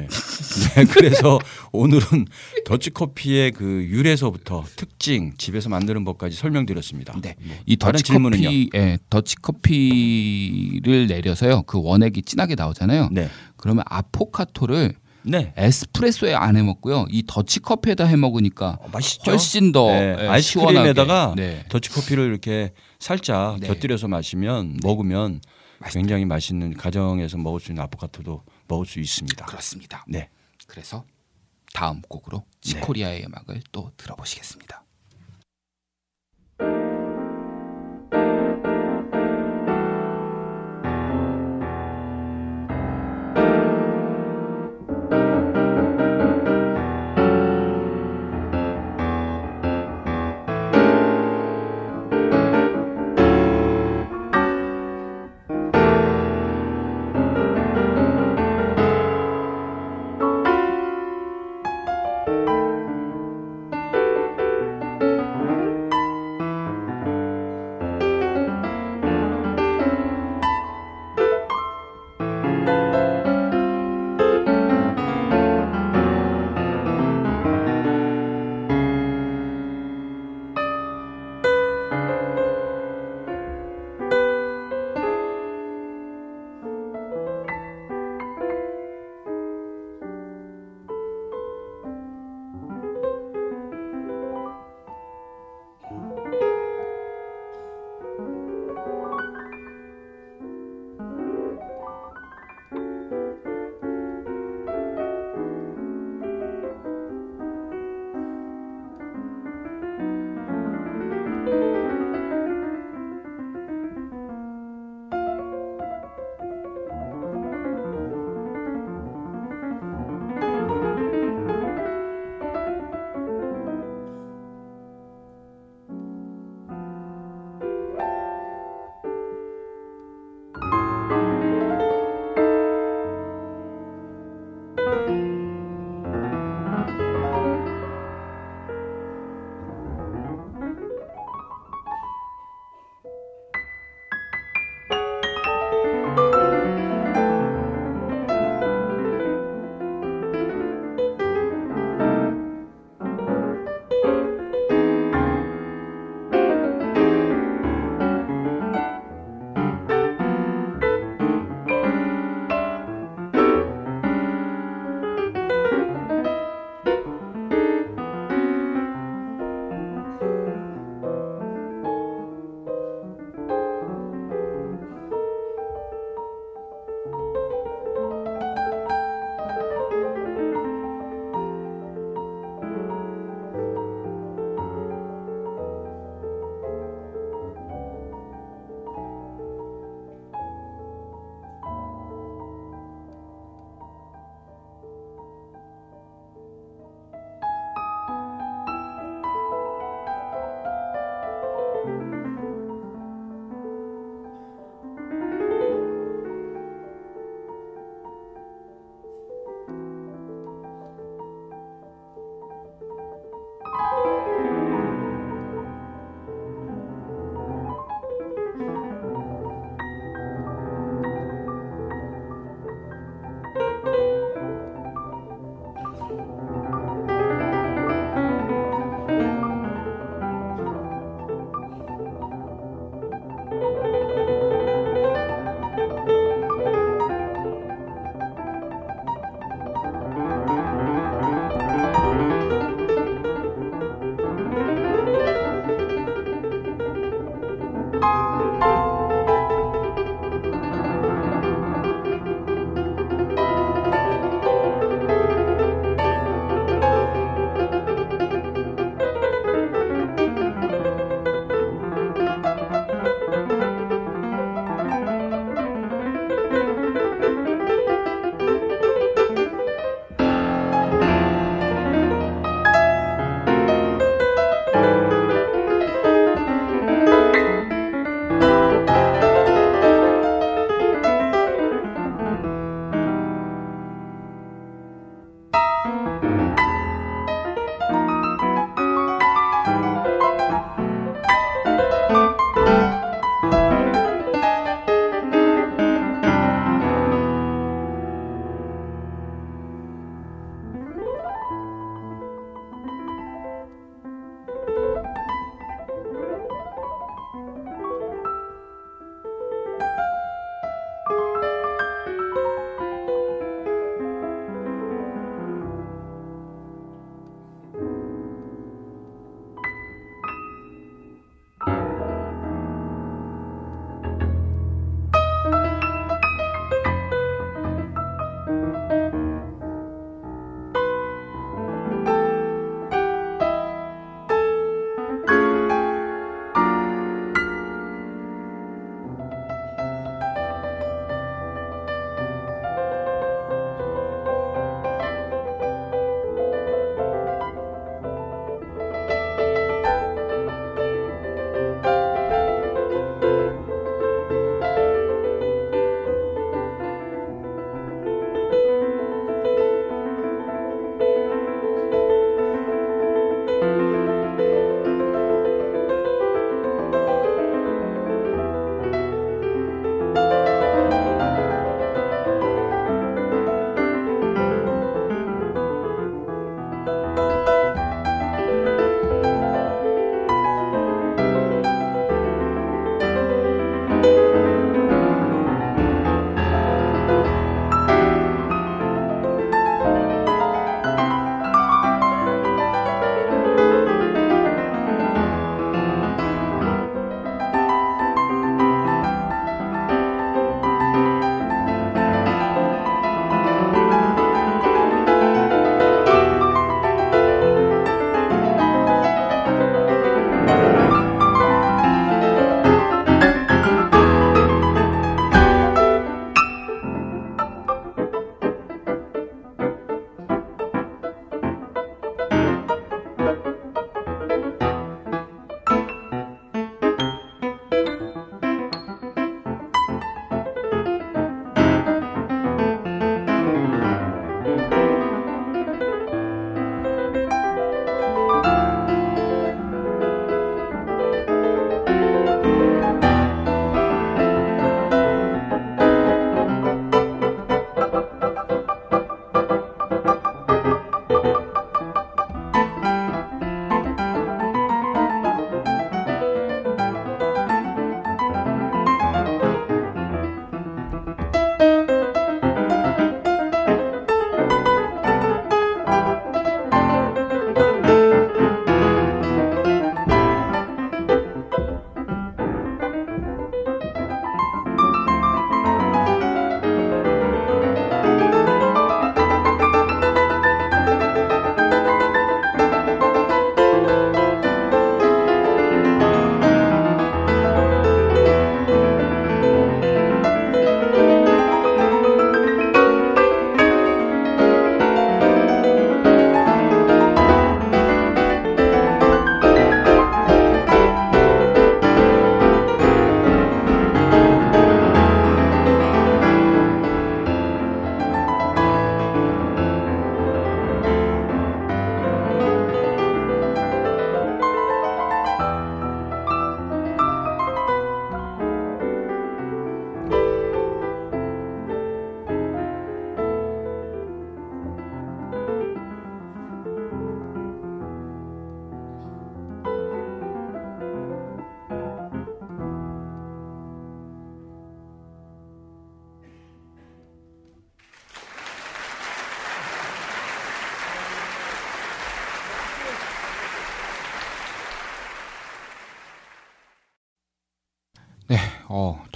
네, 0.76 0.86
그래서 0.86 1.38
오늘은 1.74 2.26
더치커피의 2.66 3.52
그 3.52 3.66
유래서부터 3.90 4.64
특징, 4.78 5.34
집에서 5.38 5.68
만드는 5.68 6.06
법까지 6.06 6.38
설명드렸습니다. 6.38 7.20
네. 7.22 7.36
뭐이 7.40 7.76
다른 7.76 7.98
더치 7.98 8.04
질문은요? 8.06 8.44
커피, 8.44 8.70
예, 8.76 8.98
더치 9.10 9.36
커피를 9.42 11.08
내려서요. 11.08 11.64
그 11.64 11.82
원액이 11.84 12.22
진하게 12.22 12.56
나오잖아요. 12.56 13.10
네. 13.12 13.30
그러면 13.58 13.84
아포카토를 13.88 14.94
네. 15.28 15.54
에스프레소에 15.58 16.34
안 16.34 16.56
해 16.56 16.64
먹고요. 16.64 17.06
이 17.10 17.24
더치 17.28 17.60
커피에다 17.60 18.06
해 18.06 18.16
먹으니까 18.16 18.78
어, 18.82 18.88
맛있죠. 18.92 19.32
훨씬 19.32 19.72
더 19.72 19.88
네, 19.92 20.16
예, 20.20 20.28
아이스크림에다가 20.28 21.14
시원하게. 21.34 21.42
네. 21.42 21.66
더치 21.70 21.90
커피를 21.90 22.26
이렇게 22.26 22.74
살짝 23.00 23.60
네. 23.60 23.68
곁들여서 23.68 24.08
마시면 24.08 24.78
먹으면 24.84 25.42
굉장히 25.92 26.26
맛있는 26.26 26.74
가정에서 26.76 27.38
먹을 27.38 27.60
수 27.60 27.72
있는 27.72 27.84
아포카토도 27.84 28.44
먹을 28.68 28.86
수 28.86 29.00
있습니다. 29.00 29.46
그렇습니다. 29.46 30.04
네. 30.08 30.30
그래서 30.68 31.06
다음 31.74 32.02
곡으로 32.02 32.44
치코리아의 32.62 33.26
음악을 33.26 33.62
또 33.72 33.92
들어보시겠습니다. 33.98 34.84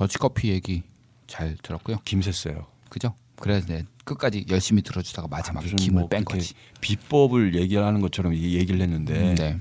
더치커피 0.06 0.50
얘기 0.50 0.82
잘 1.28 1.56
들었고요. 1.62 1.98
김샜어요. 2.06 2.66
그죠? 2.90 3.14
그래서 3.40 3.68
네, 3.68 3.86
끝까지 4.04 4.46
열심히 4.50 4.82
들어주다가 4.82 5.28
마지막에 5.28 5.66
무슨 5.66 5.76
김을 5.78 6.00
뭐 6.02 6.10
뺀 6.10 6.26
거지. 6.26 6.54
비법을 6.82 7.56
얘기하는 7.56 8.02
것처럼 8.02 8.34
이 8.34 8.56
얘기를 8.56 8.82
했는데 8.82 9.36
네. 9.36 9.60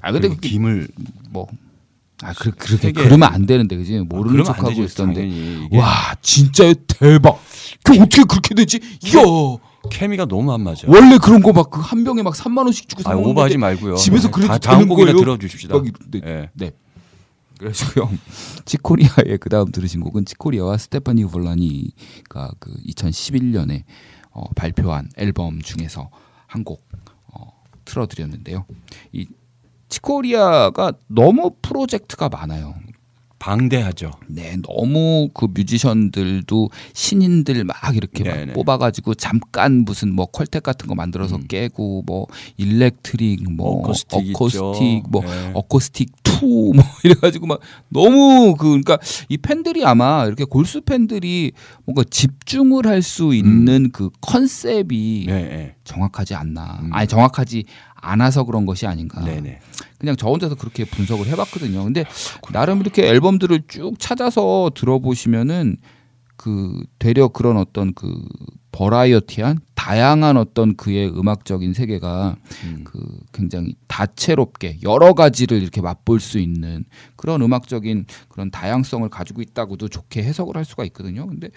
아 0.00 0.12
근데 0.12 0.28
그 0.28 0.36
김을 0.36 0.88
뭐 1.28 1.46
아, 2.22 2.32
그, 2.34 2.50
그렇게 2.50 2.92
그러면 2.92 3.32
안 3.32 3.46
되는데, 3.46 3.78
그지? 3.78 3.98
모르는 4.00 4.32
그러면 4.32 4.40
안 4.40 4.44
척하고 4.44 4.68
되죠, 4.68 4.82
있었는데. 4.82 5.26
이게 5.26 5.78
와, 5.78 6.14
진짜요? 6.20 6.74
대박! 6.86 7.40
그 7.82 7.94
어떻게 7.94 8.24
그렇게 8.24 8.54
되지? 8.54 8.78
이야! 9.06 9.22
케미가 9.90 10.26
너무 10.26 10.52
안 10.52 10.60
맞아. 10.60 10.86
원래 10.86 11.16
그런 11.16 11.40
거 11.40 11.52
막 11.52 11.70
그 11.70 11.80
한 11.80 12.04
병에 12.04 12.22
막 12.22 12.34
3만 12.34 12.58
원씩 12.64 12.90
주고 12.90 13.02
사아 13.04 13.14
먹는 13.14 13.30
오버하지 13.30 13.56
말고요. 13.56 13.94
집에서 13.96 14.28
네. 14.28 14.32
그래도 14.34 14.58
다, 14.58 14.76
되는 14.76 14.86
거예요? 14.86 15.16
들어주십시다. 15.16 15.74
막 15.74 15.86
이- 15.86 15.92
네. 16.10 16.20
예. 16.26 16.50
네. 16.52 16.72
그래서요. 17.60 18.08
치코리아의 18.64 19.36
그 19.38 19.50
다음 19.50 19.70
들으신 19.70 20.00
곡은 20.00 20.24
치코리아와 20.24 20.78
스테파니 20.78 21.26
볼라니가 21.26 22.52
그 22.58 22.72
2011년에 22.86 23.82
어, 24.30 24.48
발표한 24.56 25.10
앨범 25.18 25.60
중에서 25.60 26.08
한곡 26.46 26.88
어, 27.26 27.62
틀어드렸는데요. 27.84 28.64
이 29.12 29.26
치코리아가 29.90 30.92
너무 31.06 31.54
프로젝트가 31.60 32.30
많아요. 32.30 32.74
방대하죠. 33.40 34.12
네, 34.28 34.56
너무 34.62 35.30
그 35.34 35.48
뮤지션들도 35.52 36.70
신인들 36.92 37.64
막 37.64 37.76
이렇게 37.96 38.22
막 38.22 38.36
네네. 38.36 38.52
뽑아가지고 38.52 39.14
잠깐 39.14 39.84
무슨 39.84 40.14
뭐 40.14 40.26
quartet 40.26 40.62
같은 40.62 40.86
거 40.86 40.94
만들어서 40.94 41.36
음. 41.36 41.46
깨고 41.48 42.04
뭐 42.06 42.26
electric 42.58 43.50
뭐 43.50 43.78
어쿠스틱 43.80 44.26
있죠. 44.26 44.36
어쿠스틱 44.36 45.10
뭐 45.10 45.22
네. 45.22 45.50
어쿠스틱 45.54 46.10
2뭐 46.22 46.82
이래가지고 47.04 47.46
막 47.46 47.60
너무 47.88 48.54
그 48.56 48.68
그러니까 48.68 48.98
이 49.28 49.36
팬들이 49.36 49.84
아마 49.84 50.24
이렇게 50.26 50.44
골수 50.44 50.82
팬들이 50.82 51.52
뭔가 51.84 52.04
집중을 52.08 52.86
할 52.86 53.00
수 53.00 53.34
있는 53.34 53.90
그 53.92 54.10
컨셉이 54.20 55.24
네, 55.26 55.42
네. 55.42 55.74
정확하지 55.84 56.34
않나 56.34 56.80
음. 56.82 56.90
아니 56.92 57.08
정확하지 57.08 57.64
않아서 58.00 58.44
그런 58.44 58.66
것이 58.66 58.86
아닌가 58.86 59.20
네, 59.22 59.40
네. 59.40 59.60
그냥 59.98 60.16
저 60.16 60.28
혼자서 60.28 60.54
그렇게 60.54 60.84
분석을 60.84 61.26
해봤거든요. 61.26 61.84
근데 61.84 62.04
나름 62.52 62.80
이렇게 62.80 63.06
앨범들을 63.06 63.62
쭉 63.68 63.98
찾아서 63.98 64.70
들어보시면은 64.74 65.76
그 66.36 66.82
되려 66.98 67.28
그런 67.28 67.58
어떤 67.58 67.92
그 67.92 68.24
버라이어티한 68.72 69.60
다양한 69.74 70.36
어떤 70.36 70.76
그의 70.76 71.08
음악적인 71.08 71.72
세계가 71.72 72.36
음. 72.64 72.84
그 72.84 73.20
굉장히 73.32 73.74
다채롭게 73.88 74.78
여러 74.82 75.14
가지를 75.14 75.62
이렇게 75.62 75.80
맛볼 75.80 76.20
수 76.20 76.38
있는 76.38 76.84
그런 77.16 77.40
음악적인 77.42 78.04
그런 78.28 78.50
다양성을 78.50 79.08
가지고 79.08 79.42
있다고도 79.42 79.88
좋게 79.88 80.22
해석을 80.22 80.56
할 80.56 80.64
수가 80.64 80.84
있거든요. 80.84 81.26
근데 81.26 81.48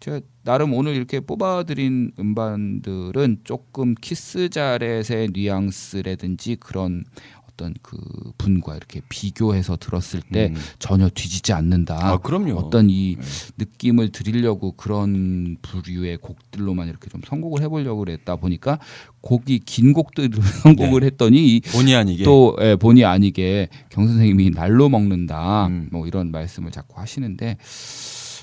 제가 0.00 0.20
나름 0.42 0.74
오늘 0.74 0.96
이렇게 0.96 1.20
뽑아드린 1.20 2.12
음반들은 2.18 3.42
조금 3.44 3.94
키스 3.94 4.48
자렛의 4.48 5.28
뉘앙스라든지 5.32 6.56
그런 6.56 7.04
어떤 7.52 7.74
그 7.82 7.96
분과 8.38 8.76
이렇게 8.76 9.00
비교해서 9.08 9.76
들었을 9.76 10.22
때 10.32 10.48
음. 10.48 10.56
전혀 10.78 11.08
뒤지지 11.08 11.52
않는다. 11.52 11.98
아, 12.00 12.18
그럼요. 12.18 12.54
어떤 12.54 12.88
이 12.90 13.16
네. 13.16 13.22
느낌을 13.58 14.10
드리려고 14.10 14.72
그런 14.72 15.56
부류의 15.62 16.16
곡들로만 16.18 16.88
이렇게 16.88 17.08
좀 17.08 17.20
선곡을 17.24 17.62
해보려고 17.62 18.00
그랬다 18.00 18.36
보니까 18.36 18.78
곡이 19.20 19.60
긴 19.60 19.92
곡들을 19.92 20.30
선곡을 20.62 21.04
했더니 21.04 21.56
이 21.56 21.60
본의 21.60 21.94
아니게 21.94 22.24
또 22.24 22.56
예, 22.60 22.76
본의 22.76 23.04
아니게 23.04 23.68
경 23.90 24.06
선생님이 24.06 24.50
날로 24.50 24.88
먹는다 24.88 25.66
음. 25.66 25.88
뭐 25.92 26.06
이런 26.06 26.30
말씀을 26.30 26.70
자꾸 26.70 27.00
하시는데 27.00 27.58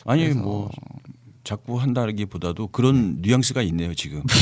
아니 0.06 0.30
뭐 0.30 0.70
자꾸 1.44 1.80
한다기보다도 1.80 2.68
그런 2.68 3.22
뉘앙스가 3.22 3.62
있네요 3.64 3.94
지금. 3.96 4.24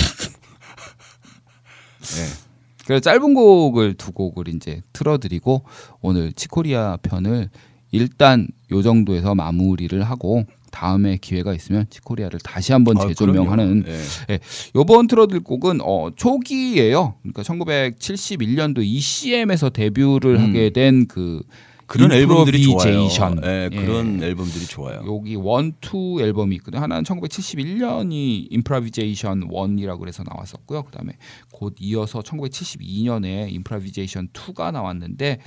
네. 2.00 2.47
그래서 2.88 3.02
짧은 3.02 3.34
곡을 3.34 3.96
두 3.96 4.14
곡을 4.14 4.48
이제 4.48 4.82
틀어드리고 4.94 5.64
오늘 6.00 6.32
치코리아 6.32 6.98
편을 7.02 7.50
일단 7.92 8.48
요 8.72 8.82
정도에서 8.82 9.36
마무리를 9.36 10.02
하고 10.04 10.46
다음에 10.72 11.18
기회가 11.18 11.54
있으면 11.54 11.86
치코리아를 11.90 12.40
다시 12.40 12.72
한번 12.72 12.98
아, 12.98 13.06
재조명하는 13.06 13.84
그럼요. 13.84 14.00
네. 14.30 14.40
요번 14.76 15.08
틀어드릴 15.08 15.44
곡은 15.44 15.82
어, 15.82 16.12
초기예요. 16.16 17.16
그러니까 17.24 17.44
1971년도 17.44 18.82
ECM에서 18.86 19.70
데뷔를 19.70 20.38
음. 20.38 20.48
하게 20.48 20.70
된그 20.70 21.42
그런 21.88 22.12
앨범들이 22.12 22.64
좋아요. 22.64 23.08
네, 23.42 23.70
예. 23.72 23.76
그런 23.76 24.22
앨범들이 24.22 24.66
좋아요. 24.66 25.04
여기 25.08 25.36
one, 25.36 25.74
two 25.82 26.22
앨범이 26.22 26.56
있거든요. 26.58 26.82
하나는 26.82 27.04
1971년이 27.04 28.48
Improvisation 28.52 29.50
1이라고 29.50 30.00
그래서 30.00 30.24
나왔었고요. 30.24 30.84
그다음에 30.84 31.14
곧 31.52 31.76
이어서 31.80 32.20
1972년에 32.22 33.52
Improvisation 33.52 34.30
2가 34.30 34.72
나왔는데 34.72 35.40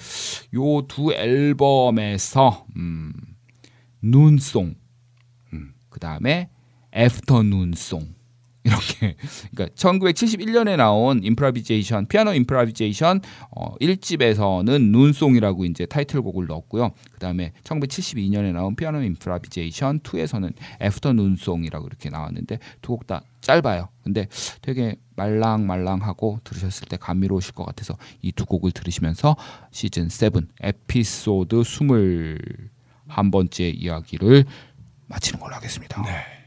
요 0.55 0.81
두 0.89 1.13
앨범에서 1.13 2.67
음, 2.77 3.13
Noon 4.03 4.39
Song 4.39 4.75
음. 5.53 5.75
그다음에 5.89 6.49
After 6.95 7.41
Noon 7.41 7.78
Song 7.78 8.15
이렇게 8.63 9.17
그러니까 9.55 9.75
1971년에 9.75 10.77
나온 10.77 11.25
Improvisation 11.25 12.07
피아노 12.09 12.35
Improvisation 12.35 13.23
어 13.57 13.75
1집에서는 13.81 14.91
Noon 14.91 15.13
Song이라고 15.13 15.65
이제 15.65 15.87
타이틀곡을 15.87 16.47
넣었고요. 16.47 16.91
그다음에 17.13 17.53
1972년에 17.65 18.53
나온 18.53 18.77
피아노 18.77 19.03
Improvisation 19.03 20.01
2에서는 20.01 20.53
After 20.83 21.13
Noon 21.15 21.37
Song이라고 21.37 21.87
이렇게 21.87 22.11
나왔는데 22.11 22.59
두 22.83 22.93
곡 22.93 23.07
다 23.07 23.23
짧아요. 23.41 23.89
근데 24.05 24.27
되게 24.61 24.97
말랑말랑하고 25.17 26.41
들으셨을 26.45 26.89
때 26.89 26.99
감미로우실 26.99 27.55
것 27.55 27.65
같아서 27.65 27.97
이 28.23 28.33
두 28.33 28.45
곡을 28.45 28.73
들으시면서 28.73 29.37
시즌 29.71 30.09
7 30.11 30.31
에피소드 30.61 31.57
21번째 33.09 33.75
이야기를 33.75 34.45
마치는 35.07 35.41
걸로 35.41 35.55
하겠습니다. 35.57 36.03
네. 36.03 36.40